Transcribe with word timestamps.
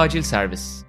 Acil 0.00 0.22
Servis. 0.22 0.84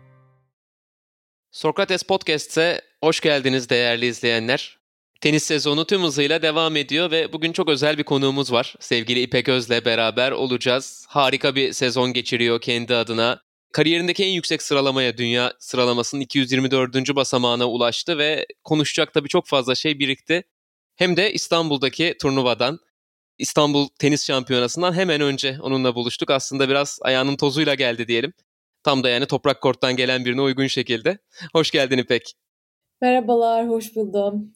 Sokrates 1.52 2.04
Podcast'e 2.04 2.82
hoş 3.04 3.20
geldiniz 3.20 3.70
değerli 3.70 4.06
izleyenler. 4.06 4.78
Tenis 5.22 5.44
sezonu 5.44 5.88
tüm 5.88 6.04
hızıyla 6.04 6.42
devam 6.42 6.76
ediyor 6.76 7.12
ve 7.12 7.34
bugün 7.34 7.54
çok 7.54 7.70
özel 7.70 7.98
bir 7.98 8.04
konuğumuz 8.04 8.52
var. 8.52 8.76
Sevgili 8.80 9.22
İpek 9.22 9.50
Öz'le 9.50 9.86
beraber 9.86 10.32
olacağız. 10.32 11.06
Harika 11.10 11.56
bir 11.56 11.74
sezon 11.74 12.14
geçiriyor 12.14 12.62
kendi 12.62 12.96
adına. 12.96 13.42
Kariyerindeki 13.74 14.24
en 14.24 14.32
yüksek 14.32 14.62
sıralamaya, 14.62 15.18
dünya 15.18 15.54
sıralamasının 15.60 16.22
224. 16.22 17.16
basamağına 17.16 17.70
ulaştı 17.70 18.18
ve 18.18 18.46
konuşacak 18.64 19.14
tabii 19.14 19.30
çok 19.30 19.48
fazla 19.48 19.76
şey 19.76 20.00
birikti. 20.00 20.44
Hem 20.96 21.18
de 21.18 21.34
İstanbul'daki 21.34 22.16
turnuvadan, 22.22 22.80
İstanbul 23.38 23.88
Tenis 24.00 24.28
Şampiyonası'ndan 24.28 24.94
hemen 24.94 25.22
önce 25.22 25.58
onunla 25.62 25.96
buluştuk. 25.96 26.30
Aslında 26.30 26.70
biraz 26.70 27.00
ayağının 27.02 27.36
tozuyla 27.36 27.76
geldi 27.76 28.08
diyelim. 28.08 28.34
Tam 28.84 29.04
da 29.04 29.10
yani 29.10 29.26
toprak 29.26 29.62
korttan 29.62 29.96
gelen 29.96 30.26
birine 30.26 30.42
uygun 30.42 30.68
şekilde. 30.68 31.18
Hoş 31.54 31.72
geldin 31.72 31.98
İpek. 31.98 32.34
Merhabalar, 33.02 33.70
hoş 33.70 33.96
buldum. 33.96 34.54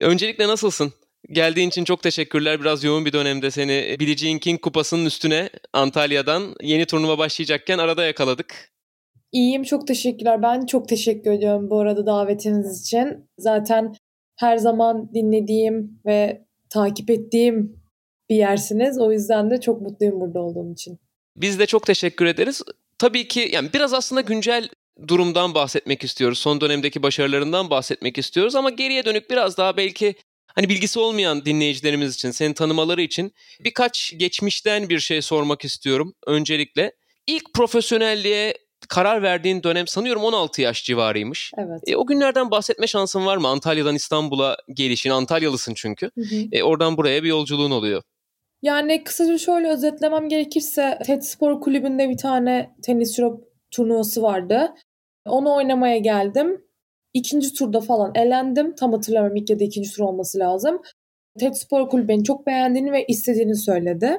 Öncelikle 0.00 0.48
nasılsın? 0.48 0.92
Geldiğin 1.30 1.68
için 1.68 1.84
çok 1.84 2.02
teşekkürler. 2.02 2.60
Biraz 2.60 2.84
yoğun 2.84 3.04
bir 3.04 3.12
dönemde 3.12 3.50
seni 3.50 3.96
Billie 4.00 4.16
Jean 4.16 4.38
King 4.38 4.60
kupasının 4.60 5.04
üstüne 5.04 5.50
Antalya'dan 5.72 6.54
yeni 6.62 6.86
turnuva 6.86 7.18
başlayacakken 7.18 7.78
arada 7.78 8.04
yakaladık. 8.04 8.72
İyiyim, 9.32 9.62
çok 9.62 9.86
teşekkürler. 9.86 10.42
Ben 10.42 10.66
çok 10.66 10.88
teşekkür 10.88 11.30
ediyorum 11.30 11.70
bu 11.70 11.80
arada 11.80 12.06
davetiniz 12.06 12.80
için. 12.82 13.30
Zaten 13.38 13.94
her 14.36 14.56
zaman 14.56 15.14
dinlediğim 15.14 16.00
ve 16.06 16.46
takip 16.70 17.10
ettiğim 17.10 17.82
bir 18.30 18.36
yersiniz. 18.36 18.98
O 18.98 19.12
yüzden 19.12 19.50
de 19.50 19.60
çok 19.60 19.80
mutluyum 19.80 20.20
burada 20.20 20.40
olduğum 20.40 20.72
için. 20.72 20.98
Biz 21.36 21.58
de 21.58 21.66
çok 21.66 21.86
teşekkür 21.86 22.26
ederiz. 22.26 22.62
Tabii 22.98 23.28
ki 23.28 23.48
yani 23.52 23.72
biraz 23.72 23.94
aslında 23.94 24.20
güncel 24.20 24.68
durumdan 25.08 25.54
bahsetmek 25.54 26.04
istiyoruz. 26.04 26.38
Son 26.38 26.60
dönemdeki 26.60 27.02
başarılarından 27.02 27.70
bahsetmek 27.70 28.18
istiyoruz 28.18 28.54
ama 28.54 28.70
geriye 28.70 29.04
dönük 29.04 29.30
biraz 29.30 29.56
daha 29.56 29.76
belki 29.76 30.14
hani 30.54 30.68
bilgisi 30.68 30.98
olmayan 30.98 31.44
dinleyicilerimiz 31.44 32.14
için, 32.14 32.30
seni 32.30 32.54
tanımaları 32.54 33.02
için 33.02 33.32
birkaç 33.60 34.14
geçmişten 34.16 34.88
bir 34.88 34.98
şey 34.98 35.22
sormak 35.22 35.64
istiyorum 35.64 36.14
öncelikle. 36.26 36.92
İlk 37.26 37.54
profesyonelliğe 37.54 38.54
karar 38.88 39.22
verdiğin 39.22 39.62
dönem 39.62 39.86
sanıyorum 39.86 40.24
16 40.24 40.62
yaş 40.62 40.84
civarıymış. 40.84 41.52
Evet. 41.58 41.80
E, 41.86 41.96
o 41.96 42.06
günlerden 42.06 42.50
bahsetme 42.50 42.86
şansın 42.86 43.26
var 43.26 43.36
mı? 43.36 43.48
Antalya'dan 43.48 43.94
İstanbul'a 43.94 44.56
gelişin, 44.74 45.10
Antalyalısın 45.10 45.74
çünkü. 45.76 46.10
Hı 46.14 46.20
hı. 46.20 46.48
E, 46.52 46.62
oradan 46.62 46.96
buraya 46.96 47.22
bir 47.22 47.28
yolculuğun 47.28 47.70
oluyor. 47.70 48.02
Yani 48.66 49.04
kısaca 49.04 49.38
şöyle 49.38 49.68
özetlemem 49.68 50.28
gerekirse 50.28 50.98
TED 51.04 51.22
Spor 51.22 51.60
Kulübü'nde 51.60 52.08
bir 52.08 52.16
tane 52.16 52.70
tenis 52.82 53.18
Europe 53.18 53.44
turnuvası 53.70 54.22
vardı. 54.22 54.74
Onu 55.26 55.54
oynamaya 55.54 55.98
geldim. 55.98 56.64
İkinci 57.14 57.54
turda 57.54 57.80
falan 57.80 58.12
elendim. 58.14 58.74
Tam 58.74 58.92
hatırlamıyorum 58.92 59.36
ilk 59.36 59.50
ya 59.50 59.60
da 59.60 59.64
ikinci 59.64 59.92
tur 59.92 60.02
olması 60.02 60.38
lazım. 60.38 60.82
TED 61.38 61.54
Spor 61.54 61.88
Kulübü 61.88 62.08
beni 62.08 62.24
çok 62.24 62.46
beğendiğini 62.46 62.92
ve 62.92 63.04
istediğini 63.06 63.56
söyledi. 63.56 64.18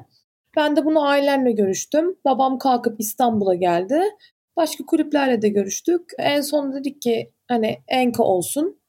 Ben 0.57 0.75
de 0.75 0.85
bunu 0.85 1.07
ailemle 1.07 1.51
görüştüm. 1.51 2.15
Babam 2.25 2.57
kalkıp 2.57 2.99
İstanbul'a 2.99 3.55
geldi. 3.55 4.01
Başka 4.57 4.85
kulüplerle 4.85 5.41
de 5.41 5.49
görüştük. 5.49 6.01
En 6.19 6.41
son 6.41 6.73
dedik 6.73 7.01
ki 7.01 7.31
hani 7.47 7.77
Enka 7.87 8.23
olsun. 8.23 8.79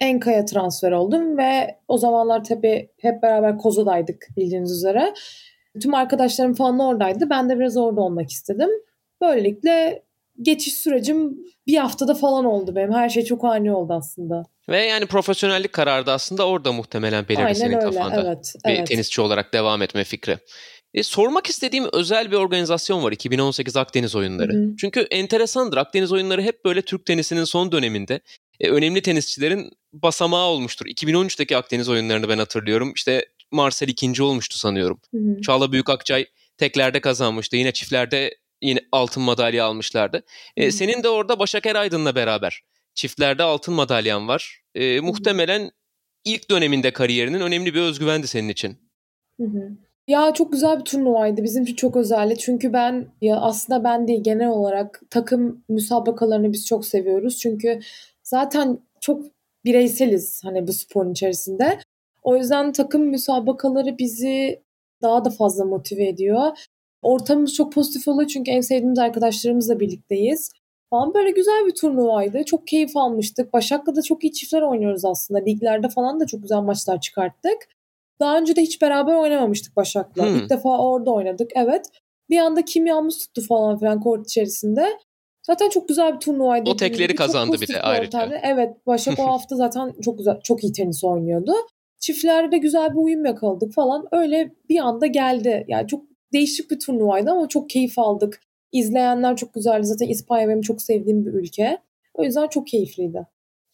Enka'ya 0.00 0.44
transfer 0.44 0.92
oldum 0.92 1.38
ve 1.38 1.78
o 1.88 1.98
zamanlar 1.98 2.44
tabii 2.44 2.88
hep 3.00 3.22
beraber 3.22 3.58
Koza'daydık 3.58 4.26
bildiğiniz 4.36 4.72
üzere. 4.72 5.14
Tüm 5.82 5.94
arkadaşlarım 5.94 6.54
falan 6.54 6.78
oradaydı. 6.78 7.30
Ben 7.30 7.48
de 7.48 7.58
biraz 7.58 7.76
orada 7.76 8.00
olmak 8.00 8.30
istedim. 8.30 8.70
Böylelikle 9.20 10.02
geçiş 10.42 10.74
sürecim 10.74 11.38
bir 11.66 11.76
haftada 11.76 12.14
falan 12.14 12.44
oldu 12.44 12.76
benim. 12.76 12.92
Her 12.92 13.08
şey 13.08 13.24
çok 13.24 13.44
ani 13.44 13.72
oldu 13.72 13.92
aslında. 13.92 14.42
Ve 14.68 14.84
yani 14.84 15.06
profesyonellik 15.06 15.72
kararı 15.72 16.06
da 16.06 16.12
aslında 16.12 16.48
orada 16.48 16.72
muhtemelen 16.72 17.28
belirdi 17.28 17.42
Aynen 17.42 17.52
senin 17.54 17.76
öyle, 17.76 17.84
kafanda. 17.84 18.22
evet, 18.26 18.54
Bir 18.66 18.70
evet. 18.70 18.86
tenisçi 18.86 19.20
olarak 19.20 19.52
devam 19.52 19.82
etme 19.82 20.04
fikri. 20.04 20.38
E, 20.94 21.02
sormak 21.02 21.46
istediğim 21.46 21.86
özel 21.92 22.30
bir 22.30 22.36
organizasyon 22.36 23.02
var 23.02 23.12
2018 23.12 23.76
Akdeniz 23.76 24.16
Oyunları. 24.16 24.52
Hı 24.52 24.58
hı. 24.58 24.76
Çünkü 24.80 25.06
enteresandır 25.10 25.76
Akdeniz 25.76 26.12
Oyunları 26.12 26.42
hep 26.42 26.64
böyle 26.64 26.82
Türk 26.82 27.06
tenisinin 27.06 27.44
son 27.44 27.72
döneminde 27.72 28.20
e, 28.60 28.70
önemli 28.70 29.02
tenisçilerin 29.02 29.70
basamağı 29.92 30.46
olmuştur. 30.46 30.86
2013'teki 30.86 31.56
Akdeniz 31.56 31.88
Oyunlarını 31.88 32.28
ben 32.28 32.38
hatırlıyorum. 32.38 32.92
İşte 32.96 33.26
Marcel 33.52 33.88
ikinci 33.88 34.22
olmuştu 34.22 34.58
sanıyorum. 34.58 35.00
Hı 35.14 35.18
hı. 35.18 35.40
Çağla 35.42 35.72
Büyükakçay 35.72 36.26
teklerde 36.58 37.00
kazanmıştı. 37.00 37.56
Yine 37.56 37.72
çiftlerde 37.72 38.36
yine 38.62 38.80
altın 38.92 39.22
madalya 39.22 39.64
almışlardı. 39.64 40.22
E, 40.56 40.62
Hı 40.62 40.66
hı. 40.66 40.72
senin 40.72 41.02
de 41.02 41.08
orada 41.08 41.38
Başak 41.38 41.66
Eraydın'la 41.66 42.14
beraber 42.14 42.62
çiftlerde 42.94 43.42
altın 43.42 43.74
madalyan 43.74 44.28
var. 44.28 44.60
E, 44.74 45.00
muhtemelen 45.00 45.70
ilk 46.24 46.50
döneminde 46.50 46.90
kariyerinin 46.90 47.40
önemli 47.40 47.74
bir 47.74 47.80
özgüvendi 47.80 48.26
senin 48.26 48.48
için. 48.48 48.78
Hı 49.40 49.46
hı. 49.46 49.85
Ya 50.06 50.32
çok 50.32 50.52
güzel 50.52 50.78
bir 50.78 50.84
turnuvaydı. 50.84 51.42
Bizim 51.42 51.62
için 51.62 51.74
çok 51.76 51.96
özeldi. 51.96 52.36
Çünkü 52.38 52.72
ben 52.72 53.06
ya 53.20 53.36
aslında 53.40 53.84
ben 53.84 54.08
değil 54.08 54.22
genel 54.22 54.48
olarak 54.48 55.00
takım 55.10 55.64
müsabakalarını 55.68 56.52
biz 56.52 56.66
çok 56.66 56.86
seviyoruz. 56.86 57.38
Çünkü 57.38 57.80
zaten 58.22 58.78
çok 59.00 59.24
bireyseliz 59.64 60.40
hani 60.44 60.66
bu 60.68 60.72
sporun 60.72 61.12
içerisinde. 61.12 61.78
O 62.22 62.36
yüzden 62.36 62.72
takım 62.72 63.02
müsabakaları 63.02 63.98
bizi 63.98 64.62
daha 65.02 65.24
da 65.24 65.30
fazla 65.30 65.64
motive 65.64 66.08
ediyor. 66.08 66.58
Ortamımız 67.02 67.54
çok 67.54 67.72
pozitif 67.72 68.08
oluyor 68.08 68.28
çünkü 68.28 68.50
en 68.50 68.60
sevdiğimiz 68.60 68.98
arkadaşlarımızla 68.98 69.80
birlikteyiz. 69.80 70.52
Falan 70.90 71.14
böyle 71.14 71.30
güzel 71.30 71.66
bir 71.66 71.74
turnuvaydı. 71.74 72.44
Çok 72.44 72.66
keyif 72.66 72.96
almıştık. 72.96 73.52
Başak'la 73.52 73.96
da 73.96 74.02
çok 74.02 74.24
iyi 74.24 74.32
çiftler 74.32 74.62
oynuyoruz 74.62 75.04
aslında. 75.04 75.40
Liglerde 75.40 75.88
falan 75.88 76.20
da 76.20 76.26
çok 76.26 76.42
güzel 76.42 76.60
maçlar 76.60 77.00
çıkarttık. 77.00 77.75
Daha 78.20 78.38
önce 78.38 78.56
de 78.56 78.62
hiç 78.62 78.82
beraber 78.82 79.14
oynamamıştık 79.14 79.76
Başak'la. 79.76 80.26
Hmm. 80.26 80.36
İlk 80.36 80.50
defa 80.50 80.78
orada 80.78 81.10
oynadık. 81.10 81.50
Evet. 81.54 81.86
Bir 82.30 82.38
anda 82.38 82.64
kimyamız 82.64 83.18
tuttu 83.18 83.42
falan 83.48 83.78
filan 83.78 84.00
kort 84.00 84.26
içerisinde. 84.26 84.98
Zaten 85.42 85.68
çok 85.68 85.88
güzel 85.88 86.14
bir 86.14 86.20
turnuvaydı. 86.20 86.70
O 86.70 86.76
tekleri. 86.76 87.08
Çok 87.08 87.18
kazandı 87.18 87.60
bir 87.60 87.68
de 87.68 87.80
ayrıca. 87.82 88.18
ortamda. 88.18 88.40
Evet. 88.42 88.86
Başak 88.86 89.18
o 89.18 89.22
hafta 89.32 89.56
zaten 89.56 89.94
çok 90.04 90.18
güzel, 90.18 90.40
çok 90.40 90.64
iyi 90.64 90.72
tenis 90.72 91.04
oynuyordu. 91.04 91.52
Çiftlerde 92.00 92.58
güzel 92.58 92.90
bir 92.90 92.98
uyum 92.98 93.24
yakaladık 93.24 93.74
falan. 93.74 94.06
Öyle 94.12 94.52
bir 94.68 94.78
anda 94.78 95.06
geldi. 95.06 95.64
Yani 95.68 95.86
çok 95.88 96.04
değişik 96.32 96.70
bir 96.70 96.78
turnuvaydı 96.78 97.30
ama 97.30 97.48
çok 97.48 97.70
keyif 97.70 97.98
aldık. 97.98 98.40
İzleyenler 98.72 99.36
çok 99.36 99.54
güzeldi. 99.54 99.86
Zaten 99.86 100.08
İspanya 100.08 100.48
benim 100.48 100.60
çok 100.60 100.82
sevdiğim 100.82 101.26
bir 101.26 101.32
ülke. 101.32 101.78
O 102.14 102.24
yüzden 102.24 102.48
çok 102.48 102.66
keyifliydi. 102.66 103.26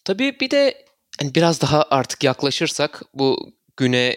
Tabii 0.04 0.36
bir 0.41 0.50
de 0.50 0.75
hani 1.20 1.34
biraz 1.34 1.62
daha 1.62 1.82
artık 1.91 2.25
yaklaşırsak 2.25 3.02
bu 3.14 3.52
güne 3.76 4.14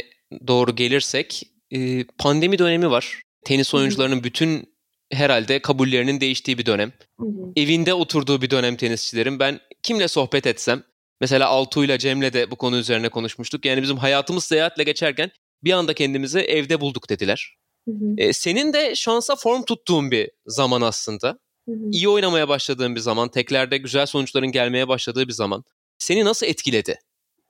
doğru 0.48 0.76
gelirsek 0.76 1.44
e, 1.72 2.04
pandemi 2.18 2.60
dönemi 2.60 2.92
var. 2.92 3.22
Tenis 3.46 3.74
oyuncularının 3.74 4.24
bütün 4.24 4.76
herhalde 5.12 5.60
kabullerinin 5.60 6.22
değiştiği 6.22 6.58
bir 6.58 6.66
dönem. 6.66 6.92
Hı 7.20 7.26
hı. 7.26 7.52
Evinde 7.56 7.94
oturduğu 7.94 8.42
bir 8.42 8.50
dönem 8.50 8.76
tenisçilerin. 8.76 9.40
Ben 9.40 9.60
kimle 9.84 10.08
sohbet 10.08 10.48
etsem 10.48 10.84
mesela 11.22 11.48
Altuğ'yla 11.48 11.98
Cem'le 11.98 12.34
de 12.34 12.52
bu 12.52 12.56
konu 12.56 12.78
üzerine 12.78 13.10
konuşmuştuk. 13.10 13.66
Yani 13.66 13.82
bizim 13.82 13.98
hayatımız 13.98 14.44
seyahatle 14.44 14.84
geçerken 14.84 15.32
bir 15.64 15.72
anda 15.72 15.94
kendimizi 15.94 16.40
evde 16.40 16.82
bulduk 16.82 17.10
dediler. 17.10 17.56
Hı 17.88 17.92
hı. 17.92 18.14
E, 18.18 18.34
senin 18.34 18.74
de 18.74 18.96
şansa 18.96 19.36
form 19.36 19.64
tuttuğun 19.64 20.12
bir 20.12 20.32
zaman 20.46 20.82
aslında. 20.82 21.28
Hı 21.68 21.72
hı. 21.72 21.92
İyi 21.92 22.10
oynamaya 22.10 22.50
başladığın 22.50 22.96
bir 22.96 23.00
zaman, 23.00 23.30
teklerde 23.30 23.78
güzel 23.78 24.06
sonuçların 24.06 24.52
gelmeye 24.52 24.88
başladığı 24.88 25.28
bir 25.28 25.34
zaman. 25.34 25.64
Seni 25.98 26.26
nasıl 26.26 26.48
etkiledi? 26.48 27.00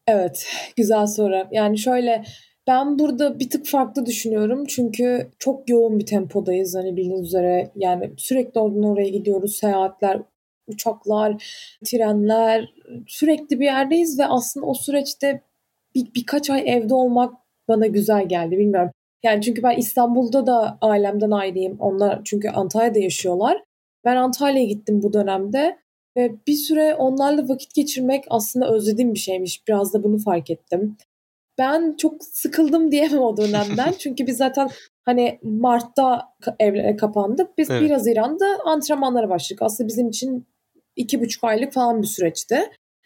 Evet, 0.07 0.47
güzel 0.75 1.07
soru. 1.07 1.47
Yani 1.51 1.79
şöyle 1.79 2.23
ben 2.67 2.99
burada 2.99 3.39
bir 3.39 3.49
tık 3.49 3.65
farklı 3.65 4.05
düşünüyorum. 4.05 4.65
Çünkü 4.65 5.31
çok 5.39 5.69
yoğun 5.69 5.99
bir 5.99 6.05
tempodayız 6.05 6.75
hani 6.75 6.97
bildiğiniz 6.97 7.27
üzere. 7.27 7.71
Yani 7.75 8.11
sürekli 8.17 8.59
oradan 8.59 8.83
oraya 8.83 9.09
gidiyoruz. 9.09 9.55
Seyahatler, 9.55 10.21
uçaklar, 10.67 11.43
trenler. 11.85 12.69
Sürekli 13.07 13.59
bir 13.59 13.65
yerdeyiz 13.65 14.19
ve 14.19 14.25
aslında 14.25 14.65
o 14.65 14.73
süreçte 14.73 15.41
bir, 15.95 16.13
birkaç 16.15 16.49
ay 16.49 16.63
evde 16.65 16.93
olmak 16.93 17.33
bana 17.67 17.87
güzel 17.87 18.27
geldi. 18.27 18.57
Bilmiyorum. 18.57 18.91
Yani 19.23 19.41
çünkü 19.41 19.63
ben 19.63 19.77
İstanbul'da 19.77 20.47
da 20.47 20.77
ailemden 20.81 21.31
ayrıyım. 21.31 21.77
Onlar 21.79 22.21
çünkü 22.23 22.49
Antalya'da 22.49 22.99
yaşıyorlar. 22.99 23.63
Ben 24.05 24.15
Antalya'ya 24.15 24.67
gittim 24.67 25.03
bu 25.03 25.13
dönemde. 25.13 25.77
Ve 26.17 26.35
bir 26.47 26.55
süre 26.55 26.95
onlarla 26.95 27.49
vakit 27.49 27.73
geçirmek 27.73 28.23
aslında 28.29 28.69
özlediğim 28.69 29.13
bir 29.13 29.19
şeymiş. 29.19 29.67
Biraz 29.67 29.93
da 29.93 30.03
bunu 30.03 30.17
fark 30.17 30.49
ettim. 30.49 30.97
Ben 31.57 31.95
çok 31.97 32.23
sıkıldım 32.23 32.91
diyemem 32.91 33.19
o 33.19 33.37
dönemden. 33.37 33.93
Çünkü 33.99 34.27
biz 34.27 34.37
zaten 34.37 34.69
hani 35.05 35.39
Mart'ta 35.43 36.21
evlere 36.59 36.95
kapandık. 36.95 37.57
Biz 37.57 37.69
Evet. 37.69 37.81
1 37.81 37.89
Haziran'da 37.89 38.45
antrenmanlara 38.65 39.29
başladık. 39.29 39.61
Aslında 39.61 39.87
bizim 39.87 40.09
için 40.09 40.45
iki 40.95 41.21
buçuk 41.21 41.43
aylık 41.43 41.73
falan 41.73 42.01
bir 42.01 42.07
süreçti. 42.07 42.59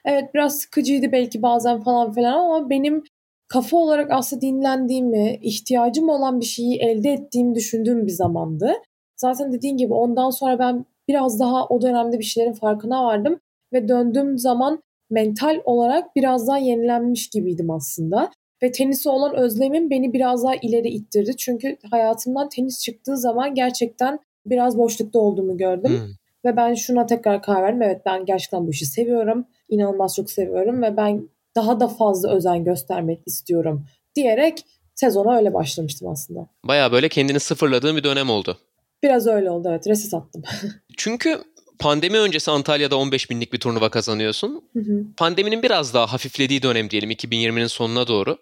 Evet 0.05 0.33
biraz 0.33 0.59
sıkıcıydı 0.59 1.11
belki 1.11 1.41
bazen 1.41 1.81
falan 1.81 2.13
filan 2.13 2.33
ama 2.33 2.69
benim 2.69 3.03
kafa 3.47 3.77
olarak 3.77 4.11
aslında 4.11 4.41
dinlendiğimi, 4.41 5.39
ihtiyacım 5.41 6.09
olan 6.09 6.39
bir 6.39 6.45
şeyi 6.45 6.77
elde 6.79 7.09
ettiğimi 7.09 7.55
düşündüğüm 7.55 8.07
bir 8.07 8.11
zamandı. 8.11 8.73
Zaten 9.17 9.51
dediğin 9.53 9.77
gibi 9.77 9.93
ondan 9.93 10.29
sonra 10.29 10.59
ben 10.59 10.85
biraz 11.07 11.39
daha 11.39 11.65
o 11.65 11.81
dönemde 11.81 12.19
bir 12.19 12.23
şeylerin 12.23 12.53
farkına 12.53 13.05
vardım 13.05 13.39
ve 13.73 13.87
döndüğüm 13.87 14.37
zaman 14.37 14.83
mental 15.09 15.61
olarak 15.63 16.15
biraz 16.15 16.47
daha 16.47 16.57
yenilenmiş 16.57 17.29
gibiydim 17.29 17.71
aslında. 17.71 18.31
Ve 18.63 18.71
tenise 18.71 19.09
olan 19.09 19.35
özlemim 19.35 19.89
beni 19.89 20.13
biraz 20.13 20.43
daha 20.43 20.55
ileri 20.55 20.89
ittirdi. 20.89 21.37
Çünkü 21.37 21.77
hayatımdan 21.91 22.49
tenis 22.49 22.83
çıktığı 22.83 23.17
zaman 23.17 23.55
gerçekten 23.55 24.19
biraz 24.45 24.77
boşlukta 24.77 25.19
olduğumu 25.19 25.57
gördüm. 25.57 25.91
Hmm. 25.91 26.09
Ve 26.45 26.57
ben 26.57 26.73
şuna 26.73 27.05
tekrar 27.05 27.41
karar 27.41 27.63
verdim. 27.63 27.81
Evet 27.81 28.01
ben 28.05 28.25
gerçekten 28.25 28.67
bu 28.67 28.71
işi 28.71 28.85
seviyorum. 28.85 29.45
İnanılmaz 29.69 30.15
çok 30.15 30.31
seviyorum 30.31 30.81
ve 30.81 30.97
ben 30.97 31.29
daha 31.55 31.79
da 31.79 31.87
fazla 31.87 32.29
özen 32.29 32.63
göstermek 32.63 33.19
istiyorum 33.25 33.85
diyerek 34.15 34.65
sezona 34.95 35.37
öyle 35.37 35.53
başlamıştım 35.53 36.07
aslında. 36.07 36.47
Baya 36.65 36.91
böyle 36.91 37.09
kendini 37.09 37.39
sıfırladığın 37.39 37.97
bir 37.97 38.03
dönem 38.03 38.29
oldu. 38.29 38.57
Biraz 39.03 39.27
öyle 39.27 39.51
oldu 39.51 39.67
evet. 39.71 39.87
Reset 39.87 40.13
attım. 40.13 40.43
Çünkü 40.97 41.37
pandemi 41.79 42.17
öncesi 42.17 42.51
Antalya'da 42.51 42.97
15 42.97 43.29
binlik 43.29 43.53
bir 43.53 43.59
turnuva 43.59 43.89
kazanıyorsun. 43.89 44.63
Hı 44.73 44.79
hı. 44.79 45.03
Pandeminin 45.17 45.63
biraz 45.63 45.93
daha 45.93 46.13
hafiflediği 46.13 46.61
dönem 46.61 46.89
diyelim 46.89 47.11
2020'nin 47.11 47.67
sonuna 47.67 48.07
doğru. 48.07 48.37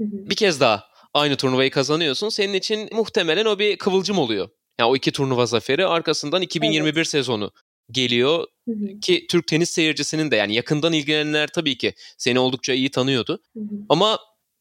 Bir 0.00 0.36
kez 0.36 0.60
daha 0.60 0.84
aynı 1.14 1.36
turnuvayı 1.36 1.70
kazanıyorsun. 1.70 2.28
Senin 2.28 2.54
için 2.54 2.88
muhtemelen 2.92 3.44
o 3.44 3.58
bir 3.58 3.78
kıvılcım 3.78 4.18
oluyor. 4.18 4.48
Yani 4.80 4.90
o 4.90 4.96
iki 4.96 5.12
turnuva 5.12 5.46
zaferi 5.46 5.86
arkasından 5.86 6.42
2021 6.42 6.96
evet. 6.96 7.08
sezonu 7.08 7.50
geliyor 7.90 8.46
hı 8.68 8.72
hı. 8.72 9.00
ki 9.00 9.26
Türk 9.30 9.46
tenis 9.46 9.70
seyircisinin 9.70 10.30
de 10.30 10.36
yani 10.36 10.54
yakından 10.54 10.92
ilgilenenler 10.92 11.48
tabii 11.48 11.78
ki 11.78 11.94
seni 12.18 12.38
oldukça 12.38 12.72
iyi 12.72 12.90
tanıyordu. 12.90 13.38
Hı 13.56 13.60
hı. 13.60 13.76
Ama 13.88 14.18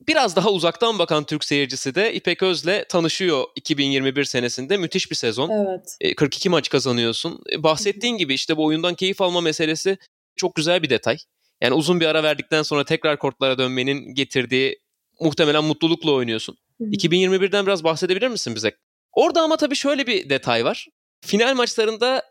biraz 0.08 0.36
daha 0.36 0.52
uzaktan 0.52 1.00
bakan 1.00 1.24
Türk 1.24 1.44
seyircisi 1.44 1.96
de 1.96 2.14
İpek 2.14 2.44
Öz'le 2.44 2.86
tanışıyor 2.90 3.44
2021 3.56 4.24
senesinde. 4.24 4.78
Müthiş 4.78 5.12
bir 5.12 5.16
sezon. 5.16 5.50
Evet. 5.50 6.16
42 6.18 6.48
e, 6.48 6.52
maç 6.52 6.70
kazanıyorsun. 6.70 7.44
E, 7.52 7.64
bahsettiğin 7.64 8.18
gibi 8.18 8.34
işte 8.34 8.58
bu 8.58 8.66
oyundan 8.66 8.96
keyif 8.96 9.22
alma 9.22 9.42
meselesi 9.42 9.98
çok 10.36 10.56
güzel 10.56 10.84
bir 10.84 10.90
detay. 10.90 11.18
Yani 11.62 11.74
uzun 11.74 12.00
bir 12.00 12.06
ara 12.06 12.24
verdikten 12.24 12.64
sonra 12.64 12.86
tekrar 12.86 13.20
kortlara 13.20 13.58
dönmenin 13.58 14.14
getirdiği 14.14 14.83
muhtemelen 15.20 15.64
mutlulukla 15.64 16.12
oynuyorsun. 16.12 16.58
Hı 16.78 16.84
hı. 16.84 16.90
2021'den 16.90 17.66
biraz 17.66 17.84
bahsedebilir 17.84 18.28
misin 18.28 18.56
bize? 18.56 18.72
Orada 19.14 19.42
ama 19.42 19.58
tabii 19.58 19.76
şöyle 19.76 20.08
bir 20.08 20.30
detay 20.30 20.66
var. 20.66 20.88
Final 21.22 21.56
maçlarında 21.56 22.24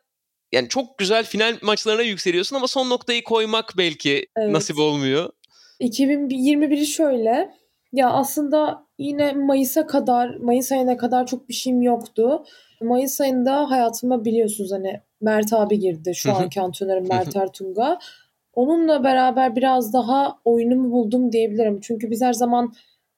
yani 0.52 0.68
çok 0.68 0.98
güzel 0.98 1.24
final 1.24 1.58
maçlarına 1.62 2.02
yükseliyorsun 2.02 2.56
ama 2.56 2.66
son 2.66 2.90
noktayı 2.90 3.24
koymak 3.24 3.74
belki 3.78 4.26
evet. 4.36 4.50
nasip 4.50 4.78
olmuyor. 4.78 5.30
2021'i 5.80 6.86
şöyle. 6.86 7.50
Ya 7.92 8.10
aslında 8.10 8.86
yine 8.98 9.32
Mayıs'a 9.32 9.86
kadar, 9.86 10.36
Mayıs 10.36 10.72
ayına 10.72 10.96
kadar 10.96 11.26
çok 11.26 11.48
bir 11.48 11.54
şeyim 11.54 11.82
yoktu. 11.82 12.44
Mayıs 12.82 13.20
ayında 13.20 13.70
hayatıma 13.70 14.24
biliyorsunuz 14.24 14.72
hani 14.72 15.00
Mert 15.20 15.52
abi 15.52 15.78
girdi. 15.78 16.12
Şu 16.14 16.32
anki 16.32 16.60
antrenörüm 16.60 17.08
Mert 17.08 17.36
Ertunga. 17.36 17.98
Onunla 18.54 19.04
beraber 19.04 19.56
biraz 19.56 19.92
daha 19.92 20.38
oyunumu 20.44 20.92
buldum 20.92 21.32
diyebilirim. 21.32 21.80
Çünkü 21.80 22.10
biz 22.10 22.22
her 22.22 22.32
zaman 22.32 22.72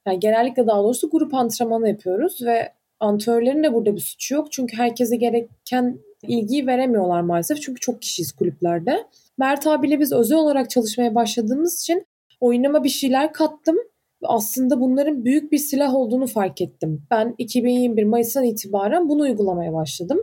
yani 0.06 0.20
genellikle 0.20 0.66
daha 0.66 0.82
doğrusu 0.82 1.10
grup 1.10 1.34
antrenmanı 1.34 1.88
yapıyoruz 1.88 2.42
ve 2.44 2.72
antrenörlerin 3.00 3.62
de 3.62 3.74
burada 3.74 3.94
bir 3.94 4.00
suçu 4.00 4.34
yok. 4.34 4.52
Çünkü 4.52 4.76
herkese 4.76 5.16
gereken 5.16 5.98
ilgiyi 6.22 6.66
veremiyorlar 6.66 7.20
maalesef. 7.20 7.62
Çünkü 7.62 7.80
çok 7.80 8.02
kişiyiz 8.02 8.32
kulüplerde. 8.32 9.06
Mert 9.38 9.66
abiyle 9.66 10.00
biz 10.00 10.12
özel 10.12 10.38
olarak 10.38 10.70
çalışmaya 10.70 11.14
başladığımız 11.14 11.80
için 11.80 12.06
oyunuma 12.40 12.84
bir 12.84 12.88
şeyler 12.88 13.32
kattım. 13.32 13.76
Aslında 14.22 14.80
bunların 14.80 15.24
büyük 15.24 15.52
bir 15.52 15.58
silah 15.58 15.94
olduğunu 15.94 16.26
fark 16.26 16.60
ettim. 16.60 17.02
Ben 17.10 17.34
2021 17.38 18.04
Mayıs'tan 18.04 18.44
itibaren 18.44 19.08
bunu 19.08 19.22
uygulamaya 19.22 19.72
başladım. 19.72 20.18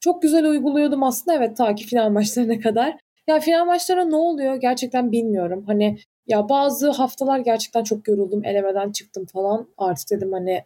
Çok 0.00 0.22
güzel 0.22 0.46
uyguluyordum 0.46 1.02
aslında 1.02 1.36
evet 1.36 1.56
ta 1.56 1.74
ki 1.74 1.86
final 1.86 2.10
maçlarına 2.10 2.60
kadar. 2.60 2.98
Ya 3.26 3.40
final 3.40 3.64
maçlara 3.66 4.04
ne 4.04 4.16
oluyor 4.16 4.56
gerçekten 4.56 5.12
bilmiyorum. 5.12 5.64
Hani 5.66 5.98
ya 6.26 6.48
bazı 6.48 6.90
haftalar 6.90 7.38
gerçekten 7.38 7.84
çok 7.84 8.08
yoruldum. 8.08 8.44
Elemeden 8.44 8.92
çıktım 8.92 9.26
falan. 9.26 9.68
Artık 9.78 10.10
dedim 10.10 10.32
hani 10.32 10.64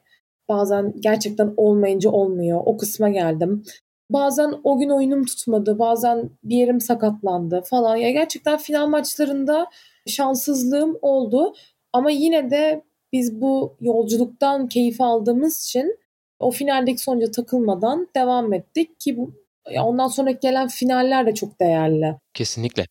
bazen 0.49 0.93
gerçekten 1.01 1.55
olmayınca 1.57 2.11
olmuyor. 2.11 2.63
O 2.67 2.77
kısma 2.77 3.09
geldim. 3.09 3.65
Bazen 4.11 4.55
o 4.65 4.79
gün 4.79 4.89
oyunum 4.89 5.25
tutmadı. 5.25 5.79
Bazen 5.79 6.31
bir 6.45 6.57
yerim 6.57 6.81
sakatlandı 6.81 7.63
falan. 7.65 7.97
Ya 7.97 8.11
gerçekten 8.11 8.59
final 8.59 8.87
maçlarında 8.87 9.67
şanssızlığım 10.07 10.99
oldu. 11.03 11.55
Ama 11.93 12.11
yine 12.11 12.51
de 12.51 12.83
biz 13.13 13.41
bu 13.41 13.77
yolculuktan 13.81 14.69
keyif 14.69 15.01
aldığımız 15.01 15.65
için 15.65 15.97
o 16.39 16.51
finaldeki 16.51 17.03
sonuca 17.03 17.31
takılmadan 17.31 18.09
devam 18.17 18.53
ettik 18.53 19.01
ki 19.01 19.17
bu 19.17 19.33
ya 19.71 19.85
ondan 19.85 20.09
sonra 20.09 20.31
gelen 20.31 20.69
finaller 20.69 21.27
de 21.27 21.35
çok 21.35 21.61
değerli. 21.61 22.17
Kesinlikle. 22.35 22.87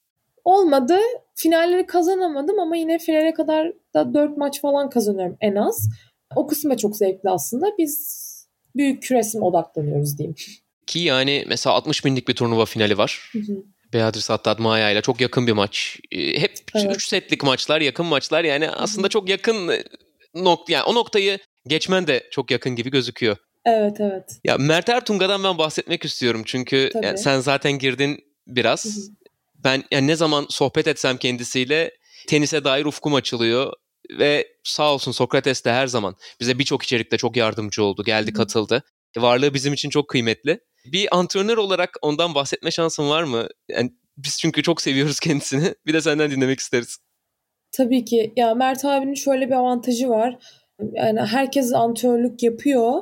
Olmadı. 0.45 0.97
Finalleri 1.35 1.85
kazanamadım 1.85 2.59
ama 2.59 2.75
yine 2.75 2.99
finale 2.99 3.33
kadar 3.33 3.73
da 3.93 4.13
4 4.13 4.37
maç 4.37 4.61
falan 4.61 4.89
kazanıyorum 4.89 5.37
en 5.41 5.55
az. 5.55 5.89
O 6.35 6.47
kısma 6.47 6.77
çok 6.77 6.97
zevkli 6.97 7.29
aslında. 7.29 7.65
Biz 7.77 8.19
büyük 8.75 9.03
küresine 9.03 9.43
odaklanıyoruz 9.43 10.17
diyeyim. 10.17 10.35
Ki 10.87 10.99
yani 10.99 11.45
mesela 11.47 11.75
60 11.75 12.05
binlik 12.05 12.27
bir 12.27 12.35
turnuva 12.35 12.65
finali 12.65 12.97
var. 12.97 13.29
Hı 13.33 13.39
hı. 13.39 13.63
Beatrice 13.93 14.33
Haddad 14.33 14.59
Maya 14.59 14.91
ile 14.91 15.01
çok 15.01 15.21
yakın 15.21 15.47
bir 15.47 15.51
maç. 15.51 15.99
Ee, 16.11 16.41
hep 16.41 16.51
3 16.75 16.85
evet. 16.85 17.01
setlik 17.01 17.43
maçlar, 17.43 17.81
yakın 17.81 18.05
maçlar. 18.05 18.43
Yani 18.43 18.69
aslında 18.69 19.09
çok 19.09 19.29
yakın 19.29 19.67
e, 19.67 19.83
nokta 20.35 20.73
yani 20.73 20.83
o 20.83 20.95
noktayı 20.95 21.39
geçmen 21.67 22.07
de 22.07 22.27
çok 22.31 22.51
yakın 22.51 22.75
gibi 22.75 22.91
gözüküyor. 22.91 23.37
Evet 23.65 23.97
evet. 23.99 24.39
Ya 24.43 24.57
Mert 24.57 24.89
Ertunga'dan 24.89 25.43
ben 25.43 25.57
bahsetmek 25.57 26.05
istiyorum 26.05 26.41
çünkü 26.45 26.89
yani 27.03 27.17
sen 27.17 27.39
zaten 27.39 27.71
girdin 27.71 28.19
biraz. 28.47 28.85
Hı-hı. 28.85 29.15
Ben 29.63 29.83
yani 29.91 30.07
ne 30.07 30.15
zaman 30.15 30.45
sohbet 30.49 30.87
etsem 30.87 31.17
kendisiyle 31.17 31.91
tenise 32.27 32.63
dair 32.63 32.85
ufkum 32.85 33.13
açılıyor 33.13 33.73
ve 34.19 34.47
sağ 34.63 34.93
olsun 34.93 35.11
Sokrates 35.11 35.65
de 35.65 35.71
her 35.71 35.87
zaman 35.87 36.15
bize 36.39 36.59
birçok 36.59 36.83
içerikte 36.83 37.17
çok 37.17 37.37
yardımcı 37.37 37.83
oldu. 37.83 38.03
Geldi 38.03 38.33
katıldı. 38.33 38.83
Varlığı 39.17 39.53
bizim 39.53 39.73
için 39.73 39.89
çok 39.89 40.09
kıymetli. 40.09 40.59
Bir 40.85 41.17
antrenör 41.17 41.57
olarak 41.57 41.89
ondan 42.01 42.35
bahsetme 42.35 42.71
şansın 42.71 43.09
var 43.09 43.23
mı? 43.23 43.47
Yani 43.69 43.91
biz 44.17 44.37
çünkü 44.39 44.63
çok 44.63 44.81
seviyoruz 44.81 45.19
kendisini. 45.19 45.73
Bir 45.85 45.93
de 45.93 46.01
senden 46.01 46.31
dinlemek 46.31 46.59
isteriz. 46.59 46.97
Tabii 47.71 48.05
ki. 48.05 48.33
Ya 48.35 48.55
Mert 48.55 48.85
abinin 48.85 49.13
şöyle 49.13 49.47
bir 49.47 49.55
avantajı 49.55 50.09
var. 50.09 50.37
Yani 50.93 51.21
herkes 51.21 51.73
antrenörlük 51.73 52.43
yapıyor 52.43 53.01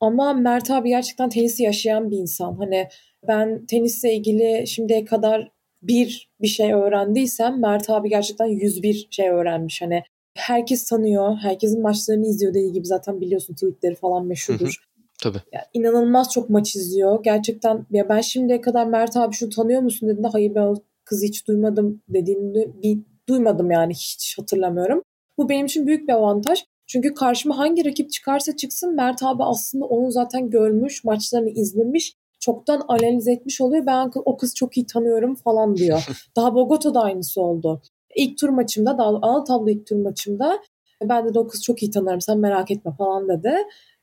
ama 0.00 0.32
Mert 0.32 0.70
abi 0.70 0.88
gerçekten 0.88 1.28
tenisi 1.28 1.62
yaşayan 1.62 2.10
bir 2.10 2.16
insan. 2.16 2.54
Hani 2.54 2.88
ben 3.28 3.66
tenisle 3.66 4.14
ilgili 4.14 4.66
şimdiye 4.66 5.04
kadar 5.04 5.50
bir 5.82 6.30
bir 6.40 6.48
şey 6.48 6.72
öğrendiysem 6.72 7.60
Mert 7.60 7.90
abi 7.90 8.08
gerçekten 8.08 8.46
101 8.46 9.08
şey 9.10 9.28
öğrenmiş. 9.28 9.82
Hani 9.82 10.02
herkes 10.36 10.88
tanıyor, 10.88 11.36
herkesin 11.36 11.82
maçlarını 11.82 12.26
izliyor 12.26 12.54
dediği 12.54 12.72
gibi 12.72 12.86
zaten 12.86 13.20
biliyorsun 13.20 13.54
tweetleri 13.54 13.94
falan 13.94 14.26
meşhurdur. 14.26 14.88
Tabii. 15.22 15.38
Yani 15.52 15.64
inanılmaz 15.74 16.32
çok 16.32 16.50
maç 16.50 16.76
izliyor. 16.76 17.24
Gerçekten 17.24 17.86
ya 17.90 18.08
ben 18.08 18.20
şimdiye 18.20 18.60
kadar 18.60 18.86
Mert 18.86 19.16
abi 19.16 19.34
şunu 19.34 19.50
tanıyor 19.50 19.82
musun 19.82 20.08
dediğinde 20.08 20.28
hayır 20.28 20.54
ben 20.54 20.74
kızı 21.04 21.26
hiç 21.26 21.48
duymadım 21.48 22.02
dediğini 22.08 22.82
bir 22.82 22.98
duymadım 23.28 23.70
yani 23.70 23.94
hiç 23.94 24.38
hatırlamıyorum. 24.38 25.02
Bu 25.38 25.48
benim 25.48 25.66
için 25.66 25.86
büyük 25.86 26.08
bir 26.08 26.12
avantaj. 26.12 26.64
Çünkü 26.88 27.14
karşıma 27.14 27.58
hangi 27.58 27.84
rakip 27.84 28.12
çıkarsa 28.12 28.56
çıksın 28.56 28.94
Mert 28.94 29.22
abi 29.22 29.44
aslında 29.44 29.84
onu 29.84 30.10
zaten 30.10 30.50
görmüş, 30.50 31.04
maçlarını 31.04 31.50
izlemiş, 31.50 32.14
çoktan 32.40 32.82
analiz 32.88 33.28
etmiş 33.28 33.60
oluyor. 33.60 33.86
Ben 33.86 34.10
o 34.14 34.36
kız 34.36 34.54
çok 34.54 34.76
iyi 34.76 34.86
tanıyorum 34.86 35.34
falan 35.34 35.76
diyor. 35.76 36.06
Daha 36.36 36.54
Bogota'da 36.54 37.00
aynısı 37.00 37.40
oldu. 37.40 37.82
İlk 38.16 38.38
tur 38.38 38.48
maçımda, 38.48 38.98
daha 38.98 39.08
ana 39.08 39.44
tablo 39.44 39.70
ilk 39.70 39.86
tur 39.86 39.96
maçımda 39.96 40.58
ben 41.02 41.34
de 41.34 41.38
o 41.38 41.48
kız 41.48 41.62
çok 41.62 41.82
iyi 41.82 41.90
tanırım 41.90 42.20
sen 42.20 42.38
merak 42.38 42.70
etme 42.70 42.92
falan 42.98 43.28
dedi 43.28 43.56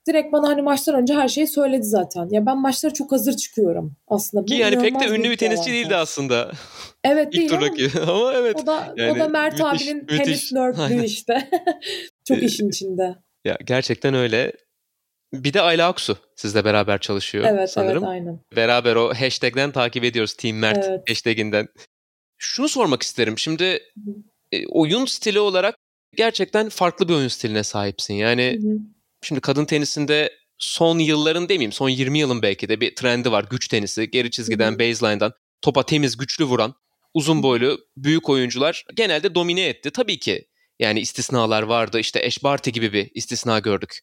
direkt 0.08 0.34
bana 0.34 0.48
hani 0.48 0.62
maçtan 0.62 0.96
önce 0.96 1.14
her 1.14 1.28
şeyi 1.28 1.48
söyledi 1.48 1.84
zaten. 1.84 2.28
Ya 2.32 2.46
ben 2.46 2.58
maçlara 2.58 2.94
çok 2.94 3.12
hazır 3.12 3.38
çıkıyorum 3.38 3.96
aslında. 4.08 4.46
Ki 4.46 4.54
yani 4.54 4.80
pek 4.80 5.00
de 5.00 5.08
ünlü 5.08 5.30
bir 5.30 5.38
tenisçi 5.38 5.72
değildi 5.72 5.96
aslında. 5.96 6.52
Evet 7.04 7.34
değil 7.34 7.54
ama, 7.54 7.68
ama 8.12 8.34
evet. 8.34 8.56
O 8.64 8.68
da, 8.68 8.94
yani 8.98 9.12
o 9.12 9.20
da 9.20 9.28
Mert 9.28 9.60
müthiş, 9.60 9.66
abinin 9.66 10.02
müthiş. 10.02 10.18
tenis 10.18 10.54
nerdlüğü 10.54 11.04
işte. 11.04 11.50
çok 12.28 12.44
işin 12.44 12.70
içinde. 12.70 13.16
Ya 13.46 13.58
gerçekten 13.66 14.14
öyle. 14.14 14.54
Bir 15.34 15.54
de 15.54 15.62
Ayla 15.62 15.88
Aksu 15.88 16.18
sizle 16.36 16.66
beraber 16.66 17.00
çalışıyor 17.00 17.46
evet, 17.50 17.72
sanırım. 17.72 18.04
Evet 18.04 18.12
aynen. 18.12 18.40
Beraber 18.56 18.96
o 18.96 19.14
hashtag'den 19.14 19.72
takip 19.72 20.04
ediyoruz 20.04 20.34
Team 20.34 20.58
Mert 20.58 20.86
evet. 20.90 21.10
hashtag'inden. 21.10 21.68
Şunu 22.38 22.70
sormak 22.70 23.04
isterim. 23.04 23.38
Şimdi 23.38 23.80
e, 24.52 24.68
oyun 24.68 25.06
stili 25.06 25.40
olarak 25.40 25.76
gerçekten 26.16 26.70
farklı 26.70 27.10
bir 27.10 27.14
oyun 27.14 27.28
stiline 27.28 27.64
sahipsin. 27.64 28.14
Yani 28.14 28.60
Hı-hı. 28.62 28.78
Şimdi 29.26 29.42
kadın 29.42 29.66
tenisinde 29.66 30.34
son 30.58 31.00
yılların 31.00 31.50
demeyeyim 31.50 31.72
son 31.72 31.90
20 31.90 32.20
yılın 32.20 32.42
belki 32.42 32.70
de 32.70 32.82
bir 32.82 32.96
trendi 32.96 33.32
var. 33.32 33.46
Güç 33.50 33.68
tenisi, 33.68 34.12
geri 34.12 34.32
çizgiden, 34.32 34.72
Hı-hı. 34.72 34.80
baseline'dan 34.80 35.34
topa 35.62 35.86
temiz, 35.86 36.18
güçlü 36.18 36.46
vuran, 36.46 36.74
uzun 37.14 37.44
boylu, 37.44 37.80
büyük 37.98 38.30
oyuncular 38.30 38.86
genelde 38.94 39.36
domine 39.36 39.68
etti. 39.68 39.92
Tabii 39.92 40.20
ki 40.20 40.48
yani 40.80 41.00
istisnalar 41.00 41.64
vardı. 41.64 42.00
İşte 42.00 42.26
Ash 42.28 42.44
Barty 42.44 42.70
gibi 42.70 42.94
bir 42.94 43.12
istisna 43.14 43.60
gördük 43.60 44.00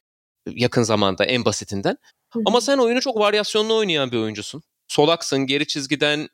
yakın 0.47 0.83
zamanda 0.83 1.25
en 1.25 1.45
basitinden. 1.45 1.97
Hı-hı. 2.33 2.43
Ama 2.47 2.61
sen 2.61 2.79
oyunu 2.79 3.01
çok 3.01 3.19
varyasyonlu 3.19 3.77
oynayan 3.77 4.13
bir 4.13 4.19
oyuncusun. 4.19 4.63
solaksın, 4.89 5.47
geri 5.47 5.67
çizgiden 5.67 6.29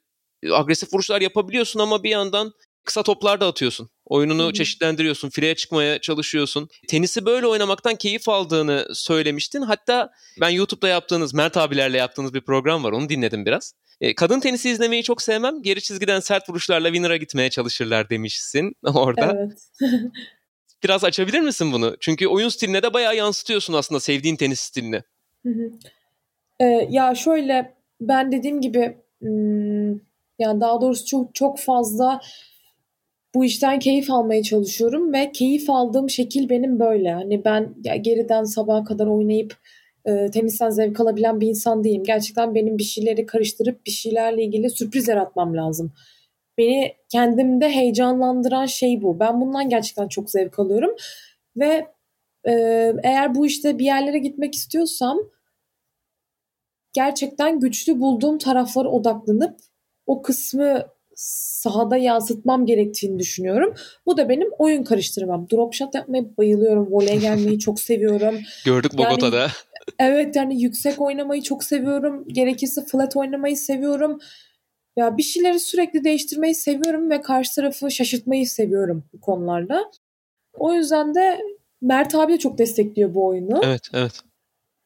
agresif 0.53 0.95
vuruşlar 0.95 1.21
yapabiliyorsun 1.21 1.81
ama 1.81 2.03
bir 2.03 2.11
yandan 2.11 2.53
kısa 2.85 3.03
toplar 3.03 3.41
da 3.41 3.47
atıyorsun. 3.47 3.91
Oyununu 4.07 4.45
Hı-hı. 4.45 4.53
çeşitlendiriyorsun, 4.53 5.31
fileye 5.31 5.55
çıkmaya 5.55 6.01
çalışıyorsun. 6.01 6.69
Tenisi 6.89 7.27
böyle 7.27 7.47
oynamaktan 7.47 7.97
keyif 7.97 8.29
aldığını 8.29 8.87
söylemiştin. 8.95 9.63
Hatta 9.63 10.11
ben 10.41 10.49
YouTube'da 10.49 10.89
yaptığınız, 10.89 11.35
Mert 11.35 11.57
abilerle 11.57 11.99
yaptığınız 11.99 12.35
bir 12.35 12.41
program 12.41 12.85
var. 12.85 12.93
Onu 12.93 13.09
dinledim 13.09 13.47
biraz. 13.47 13.73
E, 14.01 14.15
kadın 14.15 14.41
tenisi 14.41 14.71
izlemeyi 14.71 15.03
çok 15.03 15.23
sevmem. 15.23 15.63
Geri 15.63 15.83
çizgiden 15.83 16.21
sert 16.21 16.49
vuruşlarla 16.49 16.89
winner'a 16.89 17.17
gitmeye 17.17 17.51
çalışırlar 17.51 18.11
demişsin 18.11 18.73
orada. 18.95 19.37
Evet. 19.37 19.71
biraz 20.83 21.05
açabilir 21.05 21.41
misin 21.41 21.73
bunu? 21.73 21.97
Çünkü 22.01 22.27
oyun 22.27 22.49
stiline 22.49 22.83
de 22.83 22.95
bayağı 22.95 23.17
yansıtıyorsun 23.17 23.75
aslında 23.75 24.01
sevdiğin 24.01 24.37
tenis 24.37 24.61
stilini. 24.61 25.03
Hı 25.47 25.49
hı. 25.49 25.71
Ee, 26.61 26.89
ya 26.91 27.15
şöyle 27.15 27.75
ben 28.01 28.33
dediğim 28.33 28.61
gibi 28.61 28.99
yani 30.39 30.61
daha 30.61 30.81
doğrusu 30.81 31.07
çok 31.07 31.35
çok 31.35 31.59
fazla 31.59 32.21
bu 33.35 33.45
işten 33.45 33.79
keyif 33.79 34.11
almaya 34.11 34.43
çalışıyorum 34.43 35.13
ve 35.13 35.33
keyif 35.33 35.71
aldığım 35.71 36.11
şekil 36.11 36.49
benim 36.49 36.81
böyle. 36.81 37.13
Hani 37.13 37.45
ben 37.45 37.75
ya 37.85 37.97
geriden 37.97 38.45
sabaha 38.45 38.85
kadar 38.85 39.07
oynayıp 39.07 39.57
e, 40.09 40.31
temizden 40.31 40.71
zevk 40.71 41.01
alabilen 41.01 41.41
bir 41.41 41.49
insan 41.49 41.85
değilim. 41.85 42.05
Gerçekten 42.05 42.55
benim 42.55 42.79
bir 42.79 42.85
şeyleri 42.85 43.27
karıştırıp 43.27 43.87
bir 43.87 43.91
şeylerle 43.91 44.45
ilgili 44.45 44.71
sürpriz 44.71 45.09
yaratmam 45.09 45.57
lazım. 45.57 45.93
Beni 46.59 46.93
kendimde 47.09 47.69
heyecanlandıran 47.69 48.67
şey 48.67 49.03
bu. 49.03 49.21
Ben 49.21 49.41
bundan 49.41 49.69
gerçekten 49.69 50.09
çok 50.09 50.31
zevk 50.31 50.59
alıyorum. 50.59 50.91
Ve 51.57 51.87
e, 52.45 52.53
eğer 53.03 53.35
bu 53.35 53.47
işte 53.47 53.79
bir 53.79 53.85
yerlere 53.85 54.19
gitmek 54.19 54.55
istiyorsam 54.55 55.19
gerçekten 56.93 57.61
güçlü 57.61 58.01
bulduğum 58.01 58.39
taraflara 58.39 58.89
odaklanıp 58.89 59.57
o 60.07 60.23
kısmı 60.23 60.85
sahada 61.19 61.97
yansıtmam 61.97 62.67
gerektiğini 62.67 63.19
düşünüyorum. 63.19 63.75
Bu 64.07 64.17
da 64.17 64.29
benim 64.29 64.49
oyun 64.59 64.85
karıştırmam. 64.85 65.47
Drop 65.53 65.75
shot 65.75 65.95
yapmayı 65.95 66.37
bayılıyorum. 66.39 66.89
Voleye 66.91 67.17
gelmeyi 67.17 67.59
çok 67.59 67.81
seviyorum. 67.81 68.35
Gördük 68.65 68.99
Bogota'da. 68.99 69.39
Yani, 69.39 69.51
evet 69.99 70.37
yani 70.37 70.63
yüksek 70.63 71.01
oynamayı 71.01 71.43
çok 71.43 71.65
seviyorum. 71.65 72.25
Gerekirse 72.29 72.85
flat 72.85 73.17
oynamayı 73.17 73.57
seviyorum. 73.57 74.19
Ya 74.97 75.17
bir 75.17 75.23
şeyleri 75.23 75.61
sürekli 75.61 76.05
değiştirmeyi 76.05 76.55
seviyorum 76.55 77.11
ve 77.11 77.21
karşı 77.21 77.55
tarafı 77.55 77.91
şaşırtmayı 77.91 78.47
seviyorum 78.47 79.05
bu 79.13 79.21
konularda. 79.21 79.91
O 80.55 80.75
yüzden 80.75 81.15
de 81.15 81.41
Mert 81.81 82.15
abi 82.15 82.33
de 82.33 82.39
çok 82.39 82.59
destekliyor 82.59 83.15
bu 83.15 83.27
oyunu. 83.27 83.61
Evet, 83.65 83.89
evet 83.95 84.23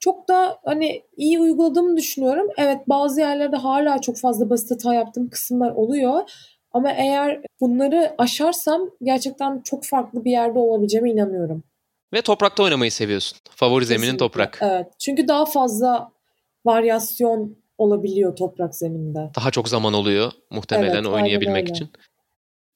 çok 0.02 0.28
da 0.28 0.58
hani 0.64 1.02
iyi 1.16 1.40
uyguladığımı 1.40 1.96
düşünüyorum. 1.96 2.48
Evet 2.56 2.88
bazı 2.88 3.20
yerlerde 3.20 3.56
hala 3.56 4.00
çok 4.00 4.18
fazla 4.18 4.50
basit 4.50 4.70
hata 4.70 4.94
yaptığım 4.94 5.30
kısımlar 5.30 5.70
oluyor. 5.70 6.30
Ama 6.72 6.90
eğer 6.92 7.42
bunları 7.60 8.14
aşarsam 8.18 8.90
gerçekten 9.02 9.60
çok 9.60 9.84
farklı 9.84 10.24
bir 10.24 10.30
yerde 10.30 10.58
olabileceğime 10.58 11.10
inanıyorum. 11.10 11.62
Ve 12.12 12.22
toprakta 12.22 12.62
oynamayı 12.62 12.92
seviyorsun. 12.92 13.38
Favori 13.50 13.80
Kesinlikle. 13.80 14.00
zeminin 14.06 14.18
toprak. 14.18 14.58
Evet. 14.62 14.86
Çünkü 14.98 15.28
daha 15.28 15.46
fazla 15.46 16.12
varyasyon 16.64 17.56
olabiliyor 17.78 18.36
toprak 18.36 18.74
zeminde. 18.74 19.30
Daha 19.36 19.50
çok 19.50 19.68
zaman 19.68 19.92
oluyor 19.92 20.32
muhtemelen 20.50 20.94
evet, 20.94 21.06
oynayabilmek 21.06 21.68
için. 21.68 21.90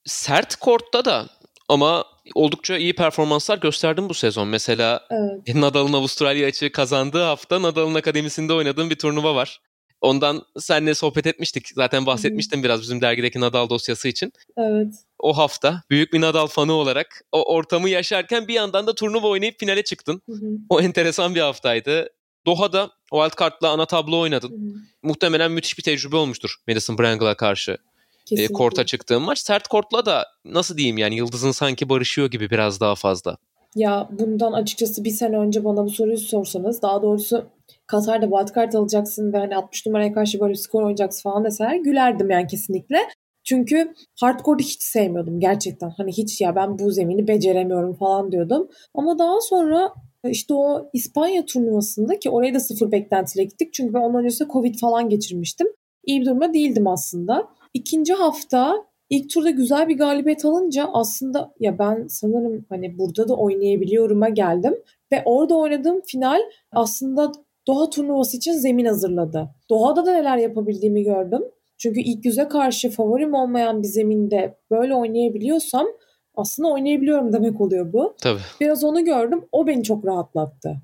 Sert 0.04 0.56
kortta 0.56 1.04
da 1.04 1.26
ama 1.68 2.04
oldukça 2.34 2.76
iyi 2.76 2.94
performanslar 2.94 3.58
gösterdim 3.58 4.08
bu 4.08 4.14
sezon. 4.14 4.48
Mesela 4.48 5.00
evet. 5.10 5.54
Nadal'ın 5.54 5.92
Avustralya 5.92 6.48
açığı 6.48 6.72
kazandığı 6.72 7.22
hafta 7.22 7.62
Nadal'ın 7.62 7.94
akademisinde 7.94 8.52
oynadığım 8.52 8.90
bir 8.90 8.98
turnuva 8.98 9.34
var. 9.34 9.60
Ondan 10.00 10.42
seninle 10.58 10.94
sohbet 10.94 11.26
etmiştik. 11.26 11.68
Zaten 11.74 12.06
bahsetmiştim 12.06 12.62
biraz 12.62 12.82
bizim 12.82 13.00
dergideki 13.00 13.40
Nadal 13.40 13.68
dosyası 13.68 14.08
için. 14.08 14.32
Evet. 14.56 14.94
O 15.18 15.36
hafta 15.36 15.82
büyük 15.90 16.12
bir 16.12 16.20
Nadal 16.20 16.46
fanı 16.46 16.72
olarak 16.72 17.22
o 17.32 17.54
ortamı 17.54 17.88
yaşarken 17.88 18.48
bir 18.48 18.54
yandan 18.54 18.86
da 18.86 18.94
turnuva 18.94 19.28
oynayıp 19.28 19.60
finale 19.60 19.84
çıktın. 19.84 20.22
Hı-hı. 20.26 20.58
O 20.68 20.80
enteresan 20.80 21.34
bir 21.34 21.40
haftaydı. 21.40 22.08
Doha'da 22.46 22.90
wildcard'la 23.12 23.70
ana 23.70 23.86
tablo 23.86 24.18
oynadın. 24.18 24.50
Hı-hı. 24.50 24.78
Muhtemelen 25.02 25.52
müthiş 25.52 25.78
bir 25.78 25.82
tecrübe 25.82 26.16
olmuştur 26.16 26.56
Madison 26.68 26.98
Brangle'a 26.98 27.34
karşı. 27.34 27.78
Kesinlikle. 28.26 28.54
e, 28.54 28.56
korta 28.56 28.86
çıktığım 28.86 29.22
maç. 29.22 29.38
Sert 29.38 29.68
kortla 29.68 30.06
da 30.06 30.26
nasıl 30.44 30.76
diyeyim 30.76 30.98
yani 30.98 31.16
Yıldız'ın 31.16 31.52
sanki 31.52 31.88
barışıyor 31.88 32.30
gibi 32.30 32.50
biraz 32.50 32.80
daha 32.80 32.94
fazla. 32.94 33.36
Ya 33.74 34.08
bundan 34.12 34.52
açıkçası 34.52 35.04
bir 35.04 35.10
sene 35.10 35.38
önce 35.38 35.64
bana 35.64 35.84
bu 35.84 35.90
soruyu 35.90 36.18
sorsanız 36.18 36.82
daha 36.82 37.02
doğrusu 37.02 37.46
Katar'da 37.86 38.26
wildcard 38.26 38.72
alacaksın 38.72 39.32
ve 39.32 39.38
hani 39.38 39.56
60 39.56 39.86
numaraya 39.86 40.12
karşı 40.12 40.40
böyle 40.40 40.54
skor 40.54 40.82
oynayacaksın 40.82 41.22
falan 41.22 41.44
deseler 41.44 41.76
gülerdim 41.76 42.30
yani 42.30 42.46
kesinlikle. 42.46 42.98
Çünkü 43.44 43.94
hardcore'u 44.20 44.58
hiç 44.58 44.82
sevmiyordum 44.82 45.40
gerçekten. 45.40 45.90
Hani 45.96 46.12
hiç 46.12 46.40
ya 46.40 46.56
ben 46.56 46.78
bu 46.78 46.90
zemini 46.90 47.28
beceremiyorum 47.28 47.94
falan 47.94 48.32
diyordum. 48.32 48.68
Ama 48.94 49.18
daha 49.18 49.40
sonra 49.40 49.92
işte 50.24 50.54
o 50.54 50.90
İspanya 50.92 51.46
turnuvasında 51.46 52.18
ki 52.18 52.30
oraya 52.30 52.54
da 52.54 52.60
sıfır 52.60 52.92
beklentiyle 52.92 53.44
gittik. 53.44 53.72
Çünkü 53.72 53.94
ben 53.94 54.00
ondan 54.00 54.24
önce 54.24 54.44
Covid 54.52 54.74
falan 54.80 55.08
geçirmiştim. 55.08 55.66
İyi 56.04 56.20
bir 56.20 56.26
durumda 56.26 56.54
değildim 56.54 56.86
aslında. 56.86 57.48
İkinci 57.74 58.12
hafta 58.14 58.84
ilk 59.10 59.30
turda 59.30 59.50
güzel 59.50 59.88
bir 59.88 59.98
galibiyet 59.98 60.44
alınca 60.44 60.88
aslında 60.92 61.54
ya 61.60 61.78
ben 61.78 62.06
sanırım 62.06 62.66
hani 62.68 62.98
burada 62.98 63.28
da 63.28 63.34
oynayabiliyorum'a 63.34 64.28
geldim. 64.28 64.74
Ve 65.12 65.22
orada 65.24 65.54
oynadığım 65.54 66.00
final 66.00 66.40
aslında 66.72 67.32
Doha 67.66 67.90
turnuvası 67.90 68.36
için 68.36 68.52
zemin 68.52 68.84
hazırladı. 68.84 69.48
Doha'da 69.70 70.06
da 70.06 70.12
neler 70.12 70.36
yapabildiğimi 70.36 71.02
gördüm. 71.02 71.42
Çünkü 71.78 72.00
ilk 72.00 72.24
yüze 72.24 72.48
karşı 72.48 72.90
favorim 72.90 73.34
olmayan 73.34 73.82
bir 73.82 73.88
zeminde 73.88 74.58
böyle 74.70 74.94
oynayabiliyorsam 74.94 75.86
aslında 76.34 76.68
oynayabiliyorum 76.68 77.32
demek 77.32 77.60
oluyor 77.60 77.92
bu. 77.92 78.14
Tabii. 78.22 78.40
Biraz 78.60 78.84
onu 78.84 79.04
gördüm. 79.04 79.44
O 79.52 79.66
beni 79.66 79.82
çok 79.82 80.06
rahatlattı. 80.06 80.76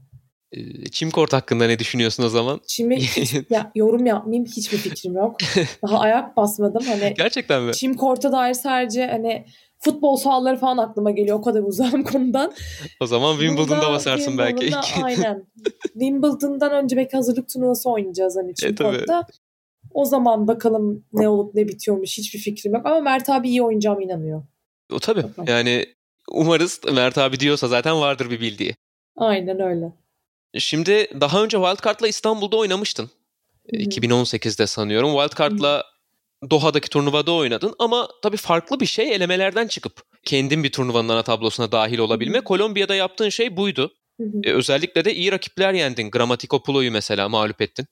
Çim 0.92 1.10
kort 1.10 1.32
hakkında 1.32 1.66
ne 1.66 1.78
düşünüyorsun 1.78 2.22
o 2.22 2.28
zaman? 2.28 2.60
Çim'i 2.66 2.98
ya, 3.50 3.72
yorum 3.74 4.06
yapmayayım 4.06 4.46
hiçbir 4.46 4.78
fikrim 4.78 5.16
yok. 5.16 5.36
Daha 5.82 5.98
ayak 5.98 6.36
basmadım. 6.36 6.84
Hani 6.86 7.14
Gerçekten 7.16 7.62
mi? 7.62 7.72
Çim 7.72 7.94
korta 7.94 8.32
dair 8.32 8.54
sadece 8.54 9.06
hani 9.06 9.46
futbol 9.78 10.16
sahaları 10.16 10.56
falan 10.56 10.78
aklıma 10.78 11.10
geliyor 11.10 11.38
o 11.38 11.42
kadar 11.42 11.62
uzağım 11.62 12.04
konudan. 12.12 12.52
O 13.00 13.06
zaman 13.06 13.32
Wimbledon'da 13.32 13.92
basarsın 13.92 14.38
belki 14.38 14.66
ilk. 14.66 15.02
Aynen. 15.02 15.46
Wimbledon'dan 15.82 16.72
önce 16.72 16.96
belki 16.96 17.16
hazırlık 17.16 17.48
turnuvası 17.48 17.90
oynayacağız 17.90 18.36
hani 18.36 18.54
Çim 18.54 18.86
e. 18.86 19.04
O 19.94 20.04
zaman 20.04 20.48
bakalım 20.48 21.04
ne 21.12 21.28
olup 21.28 21.54
ne 21.54 21.68
bitiyormuş 21.68 22.18
hiçbir 22.18 22.38
fikrim 22.38 22.74
yok. 22.74 22.86
Ama 22.86 23.00
Mert 23.00 23.28
abi 23.28 23.48
iyi 23.48 23.62
oynayacağıma 23.62 24.02
inanıyor. 24.02 24.42
O 24.92 24.98
tabii. 24.98 25.24
Yani 25.46 25.86
umarız 26.30 26.80
Mert 26.92 27.18
abi 27.18 27.40
diyorsa 27.40 27.68
zaten 27.68 28.00
vardır 28.00 28.30
bir 28.30 28.40
bildiği. 28.40 28.74
Aynen 29.16 29.60
öyle. 29.60 29.92
Şimdi 30.58 31.08
daha 31.20 31.42
önce 31.42 31.56
Wildcard'la 31.56 32.08
İstanbul'da 32.08 32.56
oynamıştın. 32.56 33.10
Hı-hı. 33.70 33.82
2018'de 33.82 34.66
sanıyorum. 34.66 35.12
Wildcard'la 35.12 35.84
Doha'daki 36.50 36.88
turnuvada 36.88 37.32
oynadın 37.32 37.74
ama 37.78 38.08
tabii 38.22 38.36
farklı 38.36 38.80
bir 38.80 38.86
şey 38.86 39.14
elemelerden 39.14 39.66
çıkıp 39.66 40.02
kendin 40.24 40.64
bir 40.64 40.72
turnuvanın 40.72 41.08
ana 41.08 41.22
tablosuna 41.22 41.72
dahil 41.72 41.98
olabilme. 41.98 42.40
Kolombiya'da 42.40 42.94
yaptığın 42.94 43.28
şey 43.28 43.56
buydu. 43.56 43.94
Ee, 44.44 44.52
özellikle 44.52 45.04
de 45.04 45.14
iyi 45.14 45.32
rakipler 45.32 45.72
yendin. 45.72 46.10
Gramatikopulo'yu 46.10 46.92
mesela 46.92 47.28
mağlup 47.28 47.62
ettin. 47.62 47.86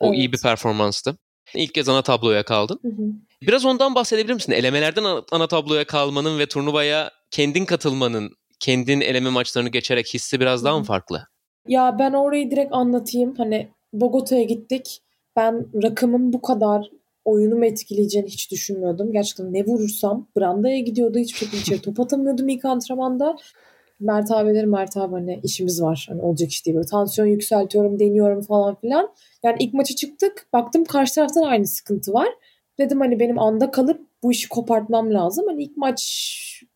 O 0.00 0.06
evet. 0.06 0.18
iyi 0.18 0.32
bir 0.32 0.38
performanstı. 0.38 1.16
İlk 1.54 1.74
kez 1.74 1.88
ana 1.88 2.02
tabloya 2.02 2.42
kaldın. 2.42 2.80
Hı 2.82 2.88
hı. 2.88 3.06
Biraz 3.42 3.64
ondan 3.64 3.94
bahsedebilir 3.94 4.34
misin? 4.34 4.52
Elemelerden 4.52 5.04
ana 5.30 5.46
tabloya 5.46 5.84
kalmanın 5.84 6.38
ve 6.38 6.46
turnuvaya 6.46 7.10
kendin 7.30 7.64
katılmanın, 7.64 8.36
kendin 8.60 9.00
eleme 9.00 9.30
maçlarını 9.30 9.68
geçerek 9.68 10.14
hissi 10.14 10.40
biraz 10.40 10.64
daha 10.64 10.78
mı 10.78 10.84
farklı? 10.84 11.28
Ya 11.66 11.98
ben 11.98 12.12
orayı 12.12 12.50
direkt 12.50 12.72
anlatayım. 12.72 13.34
Hani 13.36 13.68
Bogota'ya 13.92 14.42
gittik. 14.42 15.02
Ben 15.36 15.66
rakımın 15.82 16.32
bu 16.32 16.42
kadar 16.42 16.90
oyunumu 17.24 17.64
etkileyeceğini 17.64 18.28
hiç 18.28 18.50
düşünmüyordum. 18.50 19.12
Gerçekten 19.12 19.52
ne 19.52 19.66
vurursam 19.66 20.28
brandaya 20.36 20.78
gidiyordu. 20.78 21.18
Hiçbir 21.18 21.38
şekilde 21.38 21.60
içeri 21.60 21.82
top 21.82 22.00
atamıyordum 22.00 22.48
ilk 22.48 22.64
antrenmanda. 22.64 23.36
Mert 24.00 24.30
abi 24.30 24.54
derim 24.54 24.70
Mert 24.70 24.96
abi 24.96 25.12
hani 25.12 25.40
işimiz 25.42 25.82
var. 25.82 26.06
Hani 26.08 26.22
olacak 26.22 26.50
iş 26.50 26.66
değil. 26.66 26.76
Böyle 26.76 26.86
tansiyon 26.86 27.28
yükseltiyorum, 27.28 27.98
deniyorum 27.98 28.42
falan 28.42 28.74
filan. 28.74 29.08
Yani 29.44 29.56
ilk 29.60 29.74
maça 29.74 29.94
çıktık. 29.94 30.46
Baktım 30.52 30.84
karşı 30.84 31.14
taraftan 31.14 31.42
aynı 31.42 31.66
sıkıntı 31.66 32.12
var. 32.12 32.28
Dedim 32.78 33.00
hani 33.00 33.20
benim 33.20 33.38
anda 33.38 33.70
kalıp 33.70 34.00
bu 34.22 34.32
işi 34.32 34.48
kopartmam 34.48 35.14
lazım. 35.14 35.44
Hani 35.48 35.62
ilk 35.62 35.76
maç 35.76 36.02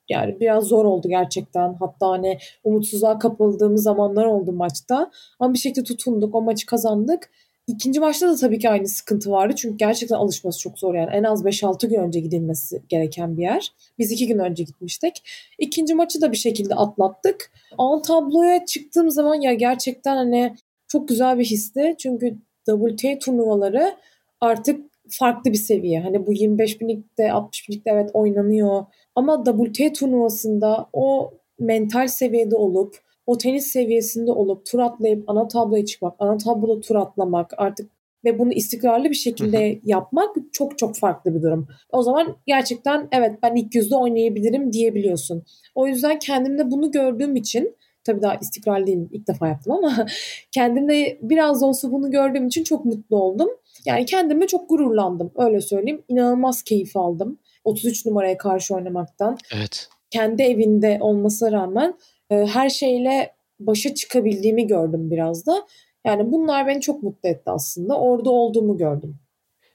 yani 0.09 0.41
biraz 0.41 0.65
zor 0.65 0.85
oldu 0.85 1.09
gerçekten. 1.09 1.75
Hatta 1.75 2.09
hani 2.09 2.39
umutsuzluğa 2.65 3.19
kapıldığımız 3.19 3.83
zamanlar 3.83 4.25
oldu 4.25 4.53
maçta. 4.53 5.11
Ama 5.41 5.55
bir 5.55 5.59
şekilde 5.59 5.85
tutunduk. 5.85 6.35
O 6.35 6.43
maçı 6.43 6.67
kazandık. 6.67 7.31
İkinci 7.67 8.01
maçta 8.01 8.29
da 8.29 8.37
tabii 8.37 8.59
ki 8.59 8.71
aynı 8.71 8.89
sıkıntı 8.89 9.31
vardı. 9.31 9.55
Çünkü 9.57 9.77
gerçekten 9.77 10.17
alışması 10.17 10.61
çok 10.61 10.79
zor 10.79 10.95
yani. 10.95 11.11
En 11.13 11.23
az 11.23 11.45
5-6 11.45 11.87
gün 11.87 11.99
önce 11.99 12.21
gidilmesi 12.21 12.83
gereken 12.89 13.37
bir 13.37 13.43
yer. 13.43 13.73
Biz 13.99 14.13
2 14.13 14.27
gün 14.27 14.39
önce 14.39 14.65
gitmiştik. 14.65 15.23
İkinci 15.59 15.95
maçı 15.95 16.21
da 16.21 16.33
bir 16.33 16.37
şekilde 16.37 16.75
atlattık. 16.75 17.53
An 17.79 18.03
tabloya 18.03 18.67
çıktığım 18.67 19.11
zaman 19.11 19.35
ya 19.35 19.55
gerçekten 19.55 20.17
hani 20.17 20.55
çok 20.89 21.09
güzel 21.09 21.39
bir 21.39 21.45
histi. 21.45 21.95
Çünkü 21.99 22.37
WTA 22.67 23.19
turnuvaları 23.19 23.95
artık 24.41 24.81
farklı 25.09 25.53
bir 25.53 25.59
seviye. 25.59 26.01
Hani 26.01 26.27
bu 26.27 26.33
25 26.33 26.81
binlikte 26.81 27.33
60 27.33 27.69
binlikte 27.69 27.91
evet 27.91 28.11
oynanıyor. 28.15 28.85
Ama 29.16 29.44
WT 29.44 29.94
turnuvasında 29.99 30.88
o 30.92 31.35
mental 31.58 32.08
seviyede 32.08 32.56
olup 32.56 32.96
o 33.26 33.38
tenis 33.38 33.66
seviyesinde 33.66 34.30
olup 34.30 34.66
tur 34.66 34.78
atlayıp 34.78 35.30
ana 35.30 35.49
tabloya 35.49 35.85
çıkmak, 35.85 36.14
ana 36.18 36.37
tabloda 36.37 36.80
tur 36.80 36.94
atlamak 36.94 37.50
artık 37.56 37.90
ve 38.25 38.38
bunu 38.38 38.52
istikrarlı 38.52 39.11
bir 39.11 39.14
şekilde 39.14 39.80
yapmak 39.85 40.37
çok 40.52 40.78
çok 40.78 40.96
farklı 40.96 41.35
bir 41.35 41.42
durum. 41.42 41.68
O 41.92 42.02
zaman 42.02 42.37
gerçekten 42.46 43.08
evet 43.12 43.38
ben 43.42 43.54
ilk 43.54 43.75
yüzde 43.75 43.96
oynayabilirim 43.96 44.73
diyebiliyorsun. 44.73 45.42
O 45.75 45.87
yüzden 45.87 46.18
kendimde 46.18 46.70
bunu 46.70 46.90
gördüğüm 46.90 47.37
için 47.37 47.76
tabii 48.04 48.23
daha 48.23 48.35
istikrarlı 48.35 48.87
değilim 48.87 49.08
ilk 49.12 49.28
defa 49.28 49.49
yaptım 49.49 49.73
ama 49.73 50.06
kendimde 50.52 51.18
biraz 51.23 51.62
da 51.62 51.66
olsa 51.66 51.92
bunu 51.92 52.11
gördüğüm 52.11 52.46
için 52.46 52.64
çok 52.64 52.85
mutlu 52.85 53.16
oldum. 53.16 53.49
Yani 53.87 54.06
kendime 54.06 54.46
çok 54.46 54.68
gururlandım 54.68 55.30
öyle 55.37 55.61
söyleyeyim. 55.61 56.02
İnanılmaz 56.08 56.62
keyif 56.62 56.96
aldım 56.96 57.38
33 57.66 58.06
numaraya 58.06 58.38
karşı 58.38 58.75
oynamaktan. 58.75 59.38
Evet. 59.54 59.88
Kendi 60.11 60.42
evinde 60.42 60.99
olmasına 61.00 61.52
rağmen 61.52 61.99
e, 62.30 62.35
her 62.35 62.70
şeyle 62.70 63.35
başa 63.61 63.94
çıkabildiğimi 63.94 64.66
gördüm 64.66 65.11
biraz 65.11 65.46
da. 65.46 65.66
Yani 66.06 66.32
bunlar 66.32 66.66
beni 66.66 66.80
çok 66.80 67.02
mutlu 67.02 67.28
etti 67.28 67.50
aslında. 67.50 67.99
Orada 67.99 68.30
olduğumu 68.30 68.76
gördüm. 68.76 69.18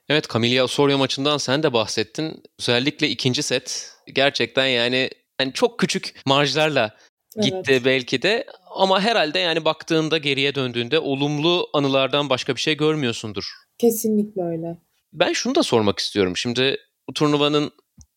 Evet 0.09 0.29
Camilla 0.33 0.63
Osorio 0.63 0.97
maçından 0.97 1.37
sen 1.37 1.63
de 1.63 1.73
bahsettin. 1.73 2.43
Özellikle 2.59 3.09
ikinci 3.09 3.43
set 3.43 3.91
gerçekten 4.13 4.65
yani, 4.65 5.09
yani 5.41 5.53
çok 5.53 5.79
küçük 5.79 6.21
marjlarla 6.25 6.95
gitti 7.41 7.71
evet. 7.71 7.85
belki 7.85 8.21
de 8.21 8.45
ama 8.75 9.01
herhalde 9.01 9.39
yani 9.39 9.65
baktığında 9.65 10.17
geriye 10.17 10.55
döndüğünde 10.55 10.99
olumlu 10.99 11.69
anılardan 11.73 12.29
başka 12.29 12.55
bir 12.55 12.61
şey 12.61 12.77
görmüyorsundur. 12.77 13.43
Kesinlikle 13.77 14.43
öyle. 14.43 14.77
Ben 15.13 15.33
şunu 15.33 15.55
da 15.55 15.63
sormak 15.63 15.99
istiyorum. 15.99 16.37
Şimdi 16.37 16.77
bu 17.09 17.13
turnuvanın 17.13 17.71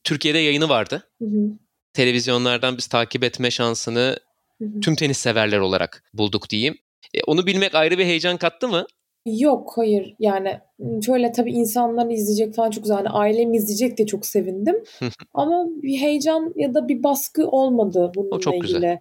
Türkiye'de 0.05 0.39
yayını 0.39 0.69
vardı. 0.69 1.03
Hı 1.19 1.25
hı. 1.25 1.51
Televizyonlardan 1.93 2.77
biz 2.77 2.87
takip 2.87 3.25
etme 3.25 3.51
şansını 3.51 4.17
hı 4.59 4.65
hı. 4.65 4.81
tüm 4.81 4.95
tenis 4.95 5.19
severler 5.19 5.59
olarak 5.59 6.05
bulduk 6.15 6.51
diyeyim. 6.51 6.79
E, 7.15 7.23
onu 7.23 7.47
bilmek 7.47 7.75
ayrı 7.75 7.99
bir 7.99 8.05
heyecan 8.05 8.37
kattı 8.37 8.69
mı? 8.69 8.87
Yok 9.27 9.73
hayır 9.77 10.15
yani 10.19 10.61
şöyle 11.07 11.33
tabii 11.33 11.53
insanlar 11.53 12.11
izleyecek 12.11 12.55
falan 12.55 12.71
çok 12.71 12.85
güzel. 12.85 12.97
Yani 12.97 13.09
ailem 13.09 13.55
izleyecek 13.55 13.99
de 13.99 14.07
çok 14.07 14.27
sevindim. 14.27 14.85
Ama 15.35 15.67
bir 15.83 15.99
heyecan 15.99 16.53
ya 16.57 16.75
da 16.75 16.89
bir 16.89 17.03
baskı 17.03 17.47
olmadı 17.47 18.13
bununla 18.15 18.37
o 18.37 18.41
çok 18.41 18.55
ilgili. 18.55 18.75
Güzel. 18.75 18.99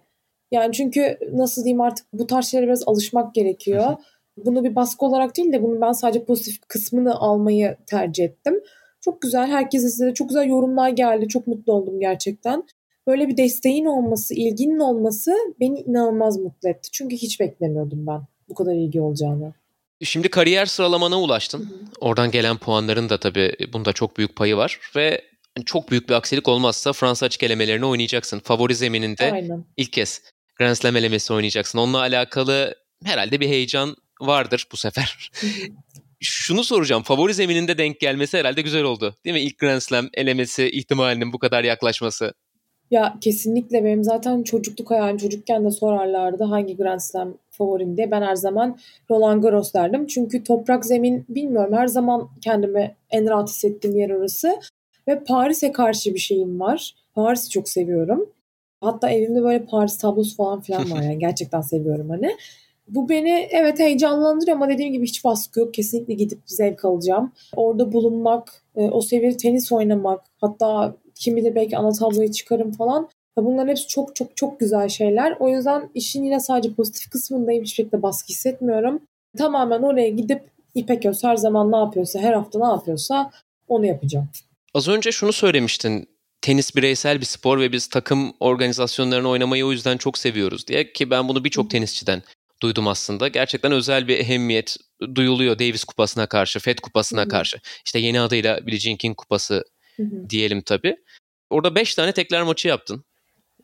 Yani 0.52 0.72
çünkü 0.72 1.18
nasıl 1.32 1.64
diyeyim 1.64 1.80
artık 1.80 2.06
bu 2.12 2.26
tarz 2.26 2.46
şeylere 2.46 2.66
biraz 2.66 2.82
alışmak 2.88 3.34
gerekiyor. 3.34 3.96
Bunu 4.36 4.64
bir 4.64 4.74
baskı 4.74 5.06
olarak 5.06 5.36
değil 5.36 5.52
de 5.52 5.62
bunun 5.62 5.80
ben 5.80 5.92
sadece 5.92 6.24
pozitif 6.24 6.60
kısmını 6.68 7.14
almayı 7.14 7.76
tercih 7.86 8.24
ettim. 8.24 8.60
Çok 9.04 9.22
güzel. 9.22 9.46
Herkes 9.46 9.84
izledi. 9.84 10.14
Çok 10.14 10.28
güzel 10.28 10.48
yorumlar 10.48 10.88
geldi. 10.88 11.28
Çok 11.28 11.46
mutlu 11.46 11.72
oldum 11.72 12.00
gerçekten. 12.00 12.64
Böyle 13.06 13.28
bir 13.28 13.36
desteğin 13.36 13.84
olması, 13.84 14.34
ilginin 14.34 14.78
olması 14.78 15.34
beni 15.60 15.80
inanılmaz 15.80 16.38
mutlu 16.38 16.68
etti. 16.68 16.88
Çünkü 16.92 17.16
hiç 17.16 17.40
beklemiyordum 17.40 18.06
ben 18.06 18.20
bu 18.48 18.54
kadar 18.54 18.74
ilgi 18.74 19.00
olacağını. 19.00 19.54
Şimdi 20.02 20.28
kariyer 20.28 20.66
sıralamana 20.66 21.20
ulaştın. 21.20 21.60
Hı 21.60 21.64
hı. 21.64 21.78
Oradan 22.00 22.30
gelen 22.30 22.56
puanların 22.56 23.08
da 23.08 23.20
tabii 23.20 23.52
bunda 23.72 23.92
çok 23.92 24.16
büyük 24.16 24.36
payı 24.36 24.56
var 24.56 24.80
ve 24.96 25.22
çok 25.66 25.90
büyük 25.90 26.08
bir 26.08 26.14
aksilik 26.14 26.48
olmazsa 26.48 26.92
Fransa 26.92 27.26
açık 27.26 27.42
elemelerini 27.42 27.86
oynayacaksın. 27.86 28.38
Favori 28.38 28.74
zemininde 28.74 29.32
Aynen. 29.32 29.64
ilk 29.76 29.92
kez 29.92 30.22
Grand 30.58 30.74
Slam 30.74 30.96
elemesi 30.96 31.32
oynayacaksın. 31.32 31.78
Onunla 31.78 31.98
alakalı 31.98 32.74
herhalde 33.04 33.40
bir 33.40 33.48
heyecan 33.48 33.96
vardır 34.20 34.66
bu 34.72 34.76
sefer. 34.76 35.30
Şunu 36.24 36.64
soracağım. 36.64 37.02
Favori 37.02 37.34
zemininde 37.34 37.78
denk 37.78 38.00
gelmesi 38.00 38.38
herhalde 38.38 38.62
güzel 38.62 38.82
oldu. 38.82 39.14
Değil 39.24 39.34
mi? 39.34 39.40
İlk 39.40 39.58
Grand 39.58 39.80
Slam 39.80 40.08
elemesi 40.14 40.70
ihtimalinin 40.70 41.32
bu 41.32 41.38
kadar 41.38 41.64
yaklaşması. 41.64 42.32
Ya 42.90 43.16
kesinlikle 43.20 43.84
benim 43.84 44.04
zaten 44.04 44.42
çocukluk 44.42 44.90
hayalim 44.90 45.16
çocukken 45.16 45.64
de 45.64 45.70
sorarlardı 45.70 46.44
hangi 46.44 46.76
Grand 46.76 47.00
Slam 47.00 47.34
favorim 47.50 47.96
diye. 47.96 48.10
Ben 48.10 48.22
her 48.22 48.34
zaman 48.34 48.78
Roland 49.10 49.42
Garros 49.42 49.74
derdim. 49.74 50.06
Çünkü 50.06 50.44
toprak 50.44 50.86
zemin 50.86 51.24
bilmiyorum 51.28 51.74
her 51.74 51.86
zaman 51.86 52.28
kendimi 52.40 52.96
en 53.10 53.28
rahat 53.28 53.48
hissettiğim 53.48 53.96
yer 53.96 54.10
orası. 54.10 54.60
Ve 55.08 55.24
Paris'e 55.24 55.72
karşı 55.72 56.14
bir 56.14 56.18
şeyim 56.18 56.60
var. 56.60 56.94
Paris'i 57.14 57.50
çok 57.50 57.68
seviyorum. 57.68 58.28
Hatta 58.80 59.10
evimde 59.10 59.42
böyle 59.42 59.64
Paris 59.64 59.98
tablosu 59.98 60.36
falan 60.36 60.60
filan 60.60 60.90
var 60.90 61.02
yani 61.02 61.18
gerçekten 61.18 61.60
seviyorum 61.60 62.10
hani. 62.10 62.36
Bu 62.88 63.08
beni 63.08 63.48
evet 63.50 63.78
heyecanlandırıyor 63.78 64.56
ama 64.56 64.68
dediğim 64.68 64.92
gibi 64.92 65.06
hiç 65.06 65.24
baskı 65.24 65.60
yok. 65.60 65.74
Kesinlikle 65.74 66.14
gidip 66.14 66.38
zevk 66.46 66.84
alacağım. 66.84 67.32
Orada 67.56 67.92
bulunmak, 67.92 68.62
e, 68.76 68.80
o 68.80 69.00
seviyede 69.00 69.36
tenis 69.36 69.72
oynamak, 69.72 70.24
hatta 70.40 70.96
kim 71.14 71.36
bilir 71.36 71.54
belki 71.54 71.78
ana 71.78 71.92
tabloyu 71.92 72.30
çıkarım 72.30 72.72
falan. 72.72 73.08
Bunların 73.36 73.68
hepsi 73.68 73.88
çok 73.88 74.16
çok 74.16 74.36
çok 74.36 74.60
güzel 74.60 74.88
şeyler. 74.88 75.36
O 75.40 75.48
yüzden 75.48 75.90
işin 75.94 76.24
yine 76.24 76.40
sadece 76.40 76.74
pozitif 76.74 77.10
kısmındayım. 77.10 77.62
Hiçbir 77.62 77.74
şekilde 77.74 78.02
baskı 78.02 78.28
hissetmiyorum. 78.28 79.02
Tamamen 79.38 79.82
oraya 79.82 80.08
gidip 80.08 80.42
İpek 80.74 81.06
Öz 81.06 81.24
her 81.24 81.36
zaman 81.36 81.72
ne 81.72 81.76
yapıyorsa, 81.76 82.20
her 82.20 82.32
hafta 82.32 82.58
ne 82.58 82.66
yapıyorsa 82.66 83.30
onu 83.68 83.86
yapacağım. 83.86 84.28
Az 84.74 84.88
önce 84.88 85.12
şunu 85.12 85.32
söylemiştin. 85.32 86.08
Tenis 86.40 86.76
bireysel 86.76 87.20
bir 87.20 87.26
spor 87.26 87.60
ve 87.60 87.72
biz 87.72 87.86
takım 87.86 88.32
organizasyonlarını 88.40 89.28
oynamayı 89.28 89.66
o 89.66 89.72
yüzden 89.72 89.96
çok 89.96 90.18
seviyoruz 90.18 90.66
diye 90.66 90.92
ki 90.92 91.10
ben 91.10 91.28
bunu 91.28 91.44
birçok 91.44 91.70
tenisçiden 91.70 92.22
duydum 92.64 92.88
aslında. 92.88 93.28
Gerçekten 93.28 93.72
özel 93.72 94.08
bir 94.08 94.18
ehemmiyet 94.18 94.76
duyuluyor 95.14 95.58
Davis 95.58 95.84
kupasına 95.84 96.26
karşı, 96.26 96.58
Fed 96.58 96.78
kupasına 96.78 97.20
Hı-hı. 97.20 97.28
karşı. 97.28 97.60
İşte 97.86 97.98
yeni 97.98 98.20
adıyla 98.20 98.66
Billie 98.66 98.78
Jean 98.78 98.96
King 98.96 99.16
kupası 99.16 99.64
Hı-hı. 99.96 100.30
diyelim 100.30 100.62
tabii. 100.62 100.96
Orada 101.50 101.74
5 101.74 101.94
tane 101.94 102.12
tekrar 102.12 102.42
maçı 102.42 102.68
yaptın. 102.68 103.04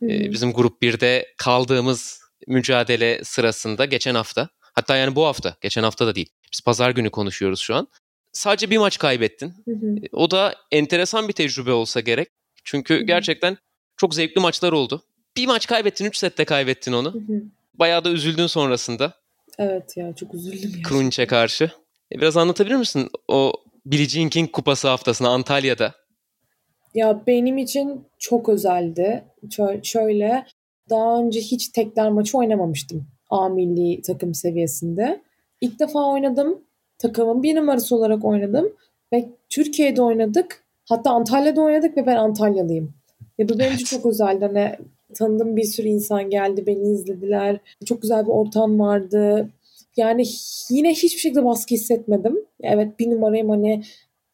Ee, 0.02 0.32
bizim 0.32 0.52
grup 0.52 0.82
1'de 0.82 1.34
kaldığımız 1.36 2.20
mücadele 2.46 3.24
sırasında 3.24 3.84
geçen 3.84 4.14
hafta. 4.14 4.48
Hatta 4.60 4.96
yani 4.96 5.16
bu 5.16 5.26
hafta, 5.26 5.56
geçen 5.60 5.82
hafta 5.82 6.06
da 6.06 6.14
değil. 6.14 6.28
Biz 6.52 6.60
pazar 6.60 6.90
günü 6.90 7.10
konuşuyoruz 7.10 7.60
şu 7.60 7.74
an. 7.74 7.88
Sadece 8.32 8.70
bir 8.70 8.78
maç 8.78 8.98
kaybettin. 8.98 9.54
Hı 9.64 9.70
hı. 9.70 9.96
O 10.12 10.30
da 10.30 10.54
enteresan 10.70 11.28
bir 11.28 11.32
tecrübe 11.32 11.72
olsa 11.72 12.00
gerek. 12.00 12.28
Çünkü 12.64 12.94
hı 12.94 12.98
hı. 12.98 13.02
gerçekten 13.02 13.56
çok 13.96 14.14
zevkli 14.14 14.40
maçlar 14.40 14.72
oldu. 14.72 15.02
Bir 15.36 15.46
maç 15.46 15.66
kaybettin, 15.66 16.04
3 16.04 16.16
sette 16.16 16.44
kaybettin 16.44 16.92
onu. 16.92 17.14
Hı 17.14 17.18
hı. 17.18 17.42
Bayağı 17.80 18.04
da 18.04 18.10
üzüldün 18.10 18.46
sonrasında. 18.46 19.12
Evet 19.58 19.96
ya 19.96 20.14
çok 20.14 20.34
üzüldüm. 20.34 20.70
Ya. 20.76 20.82
Krunich'e 20.82 21.26
karşı. 21.26 21.70
E, 22.14 22.20
biraz 22.20 22.36
anlatabilir 22.36 22.76
misin 22.76 23.08
o 23.28 23.52
Billie 23.86 24.08
Jean 24.08 24.28
King 24.28 24.52
kupası 24.52 24.88
haftasını 24.88 25.28
Antalya'da? 25.28 25.94
Ya 26.94 27.22
benim 27.26 27.58
için 27.58 28.04
çok 28.18 28.48
özeldi. 28.48 29.24
Şöyle 29.82 30.46
daha 30.90 31.18
önce 31.18 31.40
hiç 31.40 31.68
tekler 31.68 32.10
maçı 32.10 32.38
oynamamıştım 32.38 33.06
A 33.30 33.48
milli 33.48 34.02
takım 34.02 34.34
seviyesinde. 34.34 35.22
İlk 35.60 35.80
defa 35.80 36.12
oynadım. 36.12 36.64
Takımın 36.98 37.42
bir 37.42 37.56
numarası 37.56 37.96
olarak 37.96 38.24
oynadım. 38.24 38.72
Ve 39.12 39.28
Türkiye'de 39.48 40.02
oynadık. 40.02 40.64
Hatta 40.88 41.10
Antalya'da 41.10 41.60
oynadık 41.60 41.96
ve 41.96 42.06
ben 42.06 42.16
Antalyalıyım. 42.16 42.94
Ve 43.38 43.48
bu 43.48 43.58
benim 43.58 43.74
için 43.74 43.84
çok 43.84 44.06
özeldi. 44.06 44.44
Hani 44.44 44.76
tanıdığım 45.14 45.56
bir 45.56 45.64
sürü 45.64 45.88
insan 45.88 46.30
geldi, 46.30 46.66
beni 46.66 46.92
izlediler. 46.92 47.60
Çok 47.84 48.02
güzel 48.02 48.24
bir 48.26 48.30
ortam 48.30 48.80
vardı. 48.80 49.50
Yani 49.96 50.24
yine 50.70 50.90
hiçbir 50.90 51.20
şekilde 51.20 51.44
baskı 51.44 51.74
hissetmedim. 51.74 52.38
Evet 52.60 52.98
bir 52.98 53.10
numarayım 53.10 53.48
hani 53.48 53.82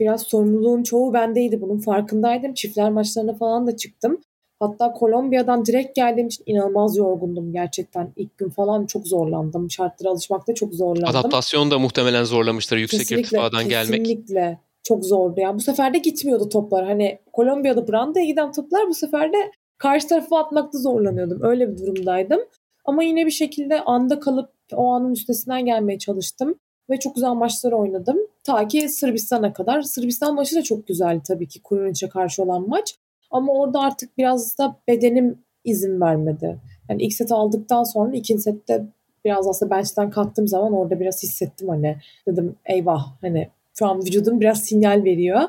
biraz 0.00 0.22
sorumluluğun 0.22 0.82
çoğu 0.82 1.12
bendeydi 1.12 1.60
bunun 1.60 1.78
farkındaydım. 1.78 2.54
Çiftler 2.54 2.90
maçlarına 2.90 3.34
falan 3.34 3.66
da 3.66 3.76
çıktım. 3.76 4.20
Hatta 4.60 4.92
Kolombiya'dan 4.92 5.64
direkt 5.64 5.96
geldiğim 5.96 6.26
için 6.26 6.44
inanılmaz 6.46 6.96
yorgundum 6.96 7.52
gerçekten. 7.52 8.12
İlk 8.16 8.38
gün 8.38 8.48
falan 8.48 8.86
çok 8.86 9.06
zorlandım. 9.06 9.70
Şartlara 9.70 10.10
alışmakta 10.10 10.54
çok 10.54 10.74
zorlandım. 10.74 11.16
Adaptasyon 11.16 11.70
da 11.70 11.78
muhtemelen 11.78 12.24
zorlamıştır 12.24 12.76
yüksek 12.76 13.00
kesinlikle, 13.00 13.22
irtifadan 13.22 13.68
kesinlikle. 13.68 13.96
gelmek. 13.96 14.06
Kesinlikle. 14.06 14.58
Çok 14.82 15.04
zordu. 15.04 15.40
Yani 15.40 15.56
bu 15.56 15.60
sefer 15.60 15.94
de 15.94 15.98
gitmiyordu 15.98 16.48
toplar. 16.48 16.86
Hani 16.86 17.18
Kolombiya'da 17.32 17.88
Branda'ya 17.88 18.26
giden 18.26 18.52
toplar 18.52 18.88
bu 18.88 18.94
sefer 18.94 19.32
de 19.32 19.50
karşı 19.78 20.08
tarafa 20.08 20.38
atmakta 20.38 20.78
zorlanıyordum. 20.78 21.42
Öyle 21.42 21.72
bir 21.72 21.78
durumdaydım. 21.78 22.40
Ama 22.84 23.02
yine 23.02 23.26
bir 23.26 23.30
şekilde 23.30 23.80
anda 23.80 24.20
kalıp 24.20 24.50
o 24.72 24.86
anın 24.86 25.12
üstesinden 25.12 25.64
gelmeye 25.64 25.98
çalıştım. 25.98 26.54
Ve 26.90 26.98
çok 26.98 27.14
güzel 27.14 27.30
maçlar 27.30 27.72
oynadım. 27.72 28.18
Ta 28.44 28.68
ki 28.68 28.88
Sırbistan'a 28.88 29.52
kadar. 29.52 29.82
Sırbistan 29.82 30.34
maçı 30.34 30.56
da 30.56 30.62
çok 30.62 30.86
güzeldi 30.86 31.22
tabii 31.28 31.48
ki 31.48 31.62
Kuruniç'e 31.62 32.08
karşı 32.08 32.42
olan 32.42 32.68
maç. 32.68 32.94
Ama 33.30 33.52
orada 33.52 33.80
artık 33.80 34.18
biraz 34.18 34.58
da 34.58 34.76
bedenim 34.88 35.38
izin 35.64 36.00
vermedi. 36.00 36.58
Yani 36.88 37.02
ilk 37.02 37.12
set 37.12 37.32
aldıktan 37.32 37.84
sonra 37.84 38.16
ikinci 38.16 38.42
sette 38.42 38.86
biraz 39.24 39.46
aslında 39.48 39.70
bench'ten 39.70 40.10
kalktığım 40.10 40.48
zaman 40.48 40.72
orada 40.72 41.00
biraz 41.00 41.22
hissettim 41.22 41.68
hani 41.68 41.96
dedim 42.28 42.56
eyvah 42.66 43.06
hani 43.20 43.48
şu 43.78 43.86
an 43.86 43.98
vücudum 43.98 44.40
biraz 44.40 44.60
sinyal 44.60 45.04
veriyor. 45.04 45.40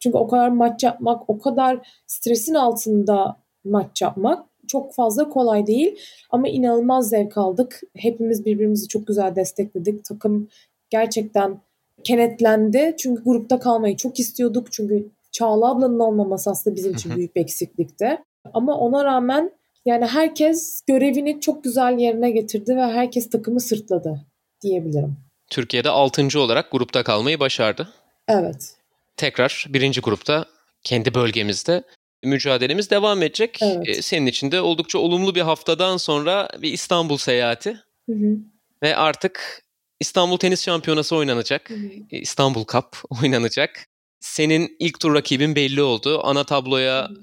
Çünkü 0.00 0.18
o 0.18 0.28
kadar 0.28 0.48
maç 0.48 0.82
yapmak, 0.82 1.30
o 1.30 1.38
kadar 1.38 1.88
stresin 2.06 2.54
altında 2.54 3.36
maç 3.64 4.02
yapmak 4.02 4.46
çok 4.68 4.94
fazla 4.94 5.28
kolay 5.28 5.66
değil. 5.66 5.98
Ama 6.30 6.48
inanılmaz 6.48 7.08
zevk 7.08 7.38
aldık. 7.38 7.80
Hepimiz 7.96 8.44
birbirimizi 8.44 8.88
çok 8.88 9.06
güzel 9.06 9.36
destekledik. 9.36 10.04
Takım 10.04 10.48
gerçekten 10.90 11.60
kenetlendi. 12.04 12.94
Çünkü 12.98 13.24
grupta 13.24 13.58
kalmayı 13.58 13.96
çok 13.96 14.20
istiyorduk. 14.20 14.72
Çünkü 14.72 15.08
Çağla 15.34 15.70
ablanın 15.70 15.98
olmaması 15.98 16.50
aslında 16.50 16.76
bizim 16.76 16.92
için 16.92 17.16
büyük 17.16 17.36
bir 17.36 17.40
eksiklikti. 17.40 18.18
Ama 18.54 18.78
ona 18.78 19.04
rağmen 19.04 19.50
yani 19.84 20.06
herkes 20.06 20.82
görevini 20.86 21.40
çok 21.40 21.64
güzel 21.64 21.98
yerine 21.98 22.30
getirdi 22.30 22.76
ve 22.76 22.82
herkes 22.82 23.30
takımı 23.30 23.60
sırtladı 23.60 24.20
diyebilirim. 24.62 25.16
Türkiye'de 25.50 25.90
6. 25.90 26.40
olarak 26.40 26.70
grupta 26.70 27.04
kalmayı 27.04 27.40
başardı. 27.40 27.88
Evet. 28.28 28.76
Tekrar 29.16 29.66
birinci 29.68 30.00
grupta 30.00 30.44
kendi 30.84 31.14
bölgemizde 31.14 31.82
mücadelemiz 32.24 32.90
devam 32.90 33.22
edecek. 33.22 33.58
Evet. 33.62 33.88
Ee, 33.88 34.02
senin 34.02 34.26
için 34.26 34.52
de 34.52 34.60
oldukça 34.60 34.98
olumlu 34.98 35.34
bir 35.34 35.40
haftadan 35.40 35.96
sonra 35.96 36.48
bir 36.62 36.72
İstanbul 36.72 37.16
seyahati. 37.16 37.70
Hı 38.08 38.12
hı. 38.12 38.36
Ve 38.82 38.96
artık 38.96 39.64
İstanbul 40.00 40.36
Tenis 40.36 40.64
Şampiyonası 40.64 41.16
oynanacak. 41.16 41.70
Hı 41.70 41.74
hı. 41.74 41.88
Ee, 42.10 42.18
İstanbul 42.18 42.64
Cup 42.64 43.02
oynanacak. 43.22 43.86
Senin 44.20 44.76
ilk 44.78 45.00
tur 45.00 45.14
rakibin 45.14 45.56
belli 45.56 45.82
oldu. 45.82 46.20
Ana 46.24 46.44
tabloya 46.44 47.08
hı 47.08 47.14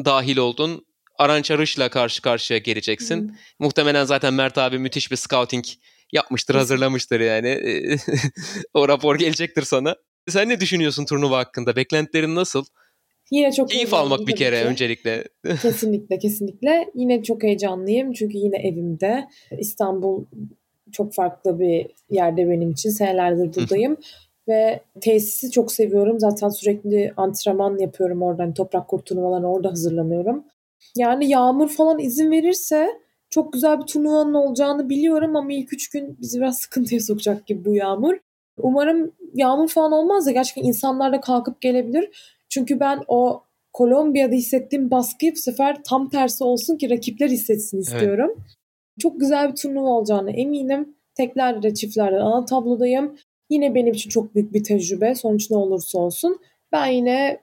hı. 0.00 0.04
dahil 0.04 0.36
oldun. 0.36 0.86
Aranç 1.18 1.50
Arış'la 1.50 1.88
karşı 1.88 2.22
karşıya 2.22 2.58
geleceksin. 2.58 3.28
Hı. 3.28 3.32
Muhtemelen 3.58 4.04
zaten 4.04 4.34
Mert 4.34 4.58
abi 4.58 4.78
müthiş 4.78 5.10
bir 5.10 5.16
scouting 5.16 5.64
yapmıştır, 6.12 6.54
hazırlamıştır 6.54 7.20
yani. 7.20 7.78
o 8.74 8.88
rapor 8.88 9.18
gelecektir 9.18 9.62
sana. 9.62 9.96
Sen 10.28 10.48
ne 10.48 10.60
düşünüyorsun 10.60 11.04
turnuva 11.04 11.38
hakkında? 11.38 11.76
Beklentilerin 11.76 12.34
nasıl? 12.34 12.64
Yine 13.30 13.52
çok 13.52 13.70
keyif 13.70 13.94
almak 13.94 14.26
bir 14.26 14.36
kere 14.36 14.62
ki. 14.62 14.66
öncelikle. 14.66 15.24
kesinlikle 15.62 16.18
kesinlikle. 16.18 16.90
Yine 16.94 17.22
çok 17.22 17.42
heyecanlıyım 17.42 18.12
çünkü 18.12 18.38
yine 18.38 18.56
evimde. 18.56 19.28
İstanbul 19.58 20.24
çok 20.92 21.14
farklı 21.14 21.60
bir 21.60 21.86
yerde 22.10 22.50
benim 22.50 22.70
için. 22.70 22.90
Senelerdir 22.90 23.54
buradayım. 23.56 23.96
Ve 24.48 24.80
tesisi 25.00 25.50
çok 25.50 25.72
seviyorum. 25.72 26.20
Zaten 26.20 26.48
sürekli 26.48 27.12
antrenman 27.16 27.78
yapıyorum 27.78 28.22
oradan. 28.22 28.44
Hani 28.44 28.54
toprak 28.54 28.88
kurt 28.88 29.06
turnuvalarına 29.06 29.52
orada 29.52 29.70
hazırlanıyorum. 29.70 30.44
Yani 30.96 31.28
yağmur 31.28 31.68
falan 31.68 31.98
izin 31.98 32.30
verirse 32.30 32.88
çok 33.30 33.52
güzel 33.52 33.80
bir 33.80 33.86
turnuvanın 33.86 34.34
olacağını 34.34 34.88
biliyorum 34.88 35.36
ama 35.36 35.52
ilk 35.52 35.72
üç 35.72 35.90
gün 35.90 36.16
bizi 36.20 36.38
biraz 36.40 36.58
sıkıntıya 36.58 37.00
sokacak 37.00 37.46
gibi 37.46 37.64
bu 37.64 37.74
yağmur. 37.74 38.14
Umarım 38.58 39.12
yağmur 39.34 39.68
falan 39.68 39.92
olmaz 39.92 40.26
da 40.26 40.30
gerçekten 40.30 40.62
insanlar 40.62 41.12
da 41.12 41.20
kalkıp 41.20 41.60
gelebilir. 41.60 42.10
Çünkü 42.48 42.80
ben 42.80 43.02
o 43.08 43.42
Kolombiya'da 43.72 44.34
hissettiğim 44.34 44.90
baskıyı 44.90 45.32
bu 45.32 45.36
sefer 45.36 45.82
tam 45.82 46.08
tersi 46.08 46.44
olsun 46.44 46.76
ki 46.76 46.90
rakipler 46.90 47.28
hissetsin 47.28 47.80
istiyorum. 47.80 48.30
Evet. 48.36 48.46
Çok 48.98 49.20
güzel 49.20 49.50
bir 49.50 49.56
turnuva 49.56 49.88
olacağını 49.88 50.30
eminim. 50.30 50.94
Teklerde 51.14 51.62
de 51.62 51.74
çiftlerde 51.74 52.16
de 52.16 52.20
ana 52.20 52.44
tablodayım. 52.44 53.18
Yine 53.50 53.74
benim 53.74 53.94
için 53.94 54.10
çok 54.10 54.34
büyük 54.34 54.54
bir 54.54 54.64
tecrübe. 54.64 55.14
Sonuç 55.14 55.50
ne 55.50 55.56
olursa 55.56 55.98
olsun. 55.98 56.40
Ben 56.72 56.86
yine 56.86 57.40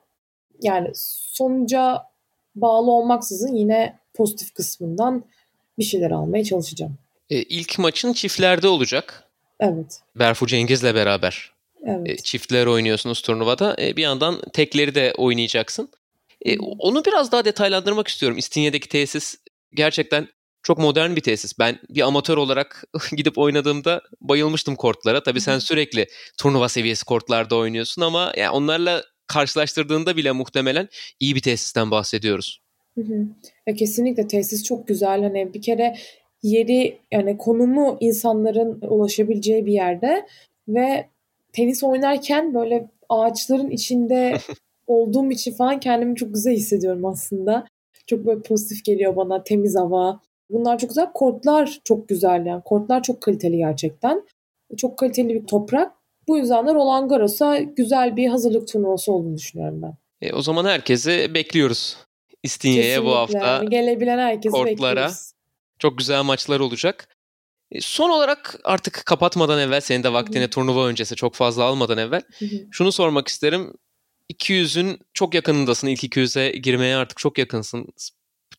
yani 0.61 0.91
sonuca 1.33 2.03
bağlı 2.55 2.91
olmaksızın 2.91 3.55
yine 3.55 3.99
pozitif 4.13 4.53
kısmından 4.53 5.23
bir 5.79 5.83
şeyler 5.83 6.11
almaya 6.11 6.43
çalışacağım. 6.43 6.97
E, 7.29 7.41
ilk 7.43 7.79
maçın 7.79 8.13
çiftlerde 8.13 8.67
olacak. 8.67 9.26
Evet. 9.59 9.99
Berfu 10.15 10.47
Cengiz'le 10.47 10.83
beraber. 10.83 11.51
Evet. 11.85 12.09
E, 12.09 12.15
çiftler 12.15 12.65
oynuyorsunuz 12.65 13.21
turnuvada. 13.21 13.75
E, 13.79 13.97
bir 13.97 14.01
yandan 14.01 14.41
tekleri 14.53 14.95
de 14.95 15.13
oynayacaksın. 15.17 15.89
E, 16.45 16.59
onu 16.59 17.05
biraz 17.05 17.31
daha 17.31 17.45
detaylandırmak 17.45 18.07
istiyorum. 18.07 18.37
İstinye'deki 18.37 18.89
tesis 18.89 19.35
gerçekten 19.73 20.27
çok 20.63 20.77
modern 20.77 21.15
bir 21.15 21.21
tesis. 21.21 21.59
Ben 21.59 21.79
bir 21.89 22.01
amatör 22.01 22.37
olarak 22.37 22.83
gidip 23.17 23.37
oynadığımda 23.37 24.01
bayılmıştım 24.21 24.75
kortlara. 24.75 25.23
Tabii 25.23 25.41
sen 25.41 25.59
sürekli 25.59 26.07
turnuva 26.37 26.69
seviyesi 26.69 27.05
kortlarda 27.05 27.55
oynuyorsun 27.55 28.01
ama 28.01 28.33
yani 28.37 28.49
onlarla 28.49 29.03
karşılaştırdığında 29.27 30.17
bile 30.17 30.31
muhtemelen 30.31 30.89
iyi 31.19 31.35
bir 31.35 31.41
tesisten 31.41 31.91
bahsediyoruz. 31.91 32.61
Hı 32.95 33.01
hı. 33.01 33.27
Ya 33.67 33.75
kesinlikle 33.75 34.27
tesis 34.27 34.63
çok 34.63 34.87
güzel. 34.87 35.23
Hani 35.23 35.53
bir 35.53 35.61
kere 35.61 35.97
yeri 36.43 36.99
yani 37.11 37.37
konumu 37.37 37.97
insanların 37.99 38.81
ulaşabileceği 38.81 39.65
bir 39.65 39.73
yerde 39.73 40.27
ve 40.67 41.09
tenis 41.53 41.83
oynarken 41.83 42.53
böyle 42.53 42.89
ağaçların 43.09 43.69
içinde 43.69 44.37
olduğum 44.87 45.31
için 45.31 45.53
falan 45.53 45.79
kendimi 45.79 46.15
çok 46.15 46.33
güzel 46.33 46.53
hissediyorum 46.53 47.05
aslında. 47.05 47.67
Çok 48.07 48.25
böyle 48.25 48.41
pozitif 48.41 48.85
geliyor 48.85 49.15
bana 49.15 49.43
temiz 49.43 49.75
hava. 49.75 50.19
Bunlar 50.49 50.77
çok 50.77 50.89
güzel. 50.89 51.11
Kortlar 51.13 51.79
çok 51.83 52.09
güzel 52.09 52.45
yani. 52.45 52.61
Kortlar 52.65 53.03
çok 53.03 53.21
kaliteli 53.21 53.57
gerçekten. 53.57 54.23
Çok 54.77 54.97
kaliteli 54.97 55.29
bir 55.29 55.47
toprak. 55.47 55.91
Bu 56.27 56.37
yüzden 56.37 56.67
de 56.67 56.73
Roland 56.73 57.09
Garros'a 57.09 57.57
güzel 57.57 58.15
bir 58.15 58.27
hazırlık 58.27 58.67
turnuvası 58.67 59.11
olduğunu 59.13 59.37
düşünüyorum 59.37 59.81
ben. 59.81 59.93
E, 60.21 60.33
o 60.33 60.41
zaman 60.41 60.65
herkesi 60.65 61.33
bekliyoruz. 61.33 61.97
İstinye'ye 62.43 63.03
bu 63.03 63.11
hafta. 63.11 63.63
Gelebilen 63.63 64.17
herkesi 64.17 64.51
kortlara. 64.51 64.71
bekliyoruz. 64.71 65.31
Çok 65.79 65.97
güzel 65.97 66.23
maçlar 66.23 66.59
olacak. 66.59 67.07
E, 67.71 67.81
son 67.81 68.09
olarak 68.09 68.59
artık 68.63 69.03
kapatmadan 69.05 69.59
evvel 69.59 69.81
senin 69.81 70.03
de 70.03 70.13
vaktini 70.13 70.49
turnuva 70.49 70.87
öncesi 70.87 71.15
çok 71.15 71.35
fazla 71.35 71.63
almadan 71.63 71.97
evvel 71.97 72.21
şunu 72.71 72.91
sormak 72.91 73.27
isterim. 73.27 73.73
200'ün 74.33 74.99
çok 75.13 75.33
yakınındasın. 75.33 75.87
İlk 75.87 76.03
200'e 76.03 76.57
girmeye 76.57 76.95
artık 76.95 77.17
çok 77.17 77.37
yakınsın. 77.37 77.87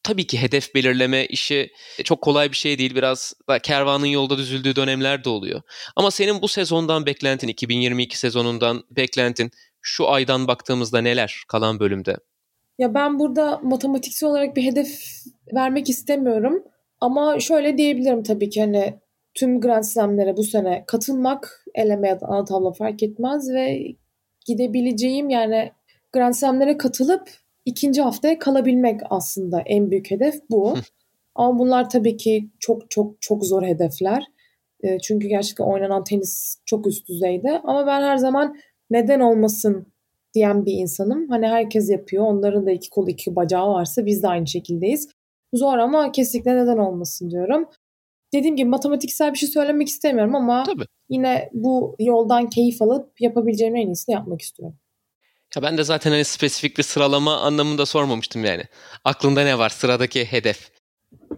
Tabii 0.02 0.26
ki 0.26 0.42
hedef 0.42 0.74
belirleme 0.74 1.26
işi 1.26 1.72
çok 2.04 2.22
kolay 2.22 2.50
bir 2.50 2.57
şey 2.57 2.78
değil. 2.78 2.94
Biraz 2.94 3.35
da 3.48 3.59
kervanın 3.59 4.07
yolda 4.07 4.38
düzüldüğü 4.38 4.76
dönemler 4.76 5.24
de 5.24 5.28
oluyor. 5.28 5.62
Ama 5.96 6.11
senin 6.11 6.42
bu 6.42 6.48
sezondan 6.48 7.07
beklentin, 7.07 7.48
2022 7.48 8.18
sezonundan 8.18 8.85
beklentin 8.90 9.50
şu 9.81 10.09
aydan 10.09 10.48
baktığımızda 10.48 11.00
neler 11.00 11.42
kalan 11.48 11.81
bölümde? 11.81 12.16
Ya 12.78 12.94
ben 12.94 13.18
burada 13.18 13.61
matematiksel 13.62 14.28
olarak 14.28 14.57
bir 14.57 14.62
hedef 14.62 15.00
vermek 15.54 15.88
istemiyorum. 15.88 16.62
Ama 17.01 17.41
şöyle 17.41 17.79
diyebilirim 17.79 18.23
tabii 18.23 18.51
ki 18.51 18.61
hani 18.61 18.95
tüm 19.35 19.61
Grand 19.61 19.85
Slam'lere 19.85 20.37
bu 20.37 20.43
sene 20.43 20.85
katılmak 20.87 21.65
eleme 21.75 22.09
ya 22.09 22.21
da 22.21 22.27
ana 22.27 22.45
tablo 22.45 22.73
fark 22.73 23.03
etmez 23.03 23.51
ve 23.51 23.95
gidebileceğim 24.47 25.31
yani 25.31 25.73
Grand 26.13 26.35
Slam'lere 26.35 26.79
katılıp 26.79 27.31
ikinci 27.65 28.03
haftaya 28.03 28.39
kalabilmek 28.39 29.01
aslında 29.11 29.61
en 29.67 29.91
büyük 29.91 30.11
hedef 30.11 30.35
bu. 30.51 30.75
Ama 31.35 31.59
bunlar 31.59 31.91
tabii 31.91 32.17
ki 32.17 32.51
çok 32.59 32.91
çok 32.91 33.23
çok 33.23 33.45
zor 33.45 33.63
hedefler. 33.63 34.25
E, 34.83 34.99
çünkü 34.99 35.29
gerçekten 35.29 35.65
oynanan 35.65 36.05
tenis 36.05 36.57
çok 36.67 36.87
üst 36.87 37.09
düzeyde. 37.09 37.61
Ama 37.65 37.87
ben 37.87 38.03
her 38.03 38.17
zaman 38.17 38.57
neden 38.91 39.21
olmasın 39.21 39.87
diyen 40.35 40.67
bir 40.67 40.73
insanım. 40.73 41.29
Hani 41.29 41.47
herkes 41.47 41.91
yapıyor. 41.91 42.25
Onların 42.25 42.67
da 42.67 42.71
iki 42.71 42.91
kolu 42.91 43.11
iki 43.11 43.37
bacağı 43.37 43.69
varsa 43.69 44.07
biz 44.07 44.23
de 44.23 44.29
aynı 44.29 44.47
şekildeyiz. 44.47 45.09
Zor 45.55 45.79
ama 45.79 46.13
kesinlikle 46.13 46.57
neden 46.57 46.79
olmasın 46.79 47.31
diyorum. 47.31 47.69
Dediğim 48.33 48.57
gibi 48.57 48.69
matematiksel 48.69 49.33
bir 49.33 49.39
şey 49.39 49.49
söylemek 49.49 49.89
istemiyorum 49.89 50.35
ama 50.35 50.63
Tabii. 50.63 50.85
yine 51.09 51.51
bu 51.53 51.97
yoldan 51.99 52.51
keyif 52.51 52.83
alıp 52.83 53.21
yapabileceğim 53.21 53.77
en 53.77 53.87
iyisini 53.87 54.15
yapmak 54.15 54.41
istiyorum. 54.41 54.79
Ya 55.57 55.63
ben 55.63 55.79
de 55.79 55.85
zaten 55.85 56.11
hani 56.11 56.25
spesifik 56.25 56.79
bir 56.79 56.83
sıralama 56.83 57.37
anlamında 57.37 57.87
sormamıştım 57.87 58.45
yani. 58.45 58.65
Aklında 59.05 59.43
ne 59.45 59.59
var 59.59 59.69
sıradaki 59.69 60.25
hedef 60.25 60.71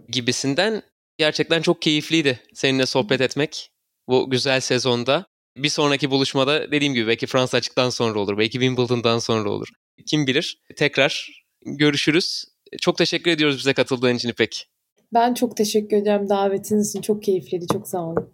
gibisinden 0.09 0.81
gerçekten 1.17 1.61
çok 1.61 1.81
keyifliydi 1.81 2.39
seninle 2.53 2.85
sohbet 2.85 3.21
etmek 3.21 3.71
bu 4.07 4.29
güzel 4.29 4.59
sezonda. 4.59 5.25
Bir 5.57 5.69
sonraki 5.69 6.11
buluşmada 6.11 6.71
dediğim 6.71 6.93
gibi 6.93 7.07
belki 7.07 7.27
Fransa 7.27 7.57
açıktan 7.57 7.89
sonra 7.89 8.19
olur, 8.19 8.37
belki 8.37 8.51
Wimbledon'dan 8.51 9.19
sonra 9.19 9.49
olur. 9.49 9.67
Kim 10.07 10.27
bilir. 10.27 10.61
Tekrar 10.77 11.27
görüşürüz. 11.65 12.45
Çok 12.81 12.97
teşekkür 12.97 13.31
ediyoruz 13.31 13.57
bize 13.57 13.73
katıldığın 13.73 14.15
için 14.15 14.29
İpek. 14.29 14.67
Ben 15.13 15.33
çok 15.33 15.57
teşekkür 15.57 15.97
ederim 15.97 16.29
davetiniz 16.29 16.89
için. 16.89 17.01
Çok 17.01 17.23
keyifliydi. 17.23 17.65
Çok 17.73 17.87
sağ 17.87 18.01
olun. 18.01 18.33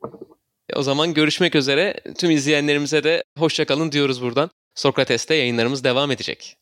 O 0.76 0.84
zaman 0.84 1.14
görüşmek 1.14 1.56
üzere. 1.56 2.00
Tüm 2.18 2.32
izleyenlerimize 2.32 3.04
de 3.04 3.24
hoşçakalın 3.38 3.92
diyoruz 3.92 4.22
buradan. 4.22 4.50
Sokrates'te 4.76 5.36
yayınlarımız 5.36 5.84
devam 5.84 6.12
edecek. 6.12 6.58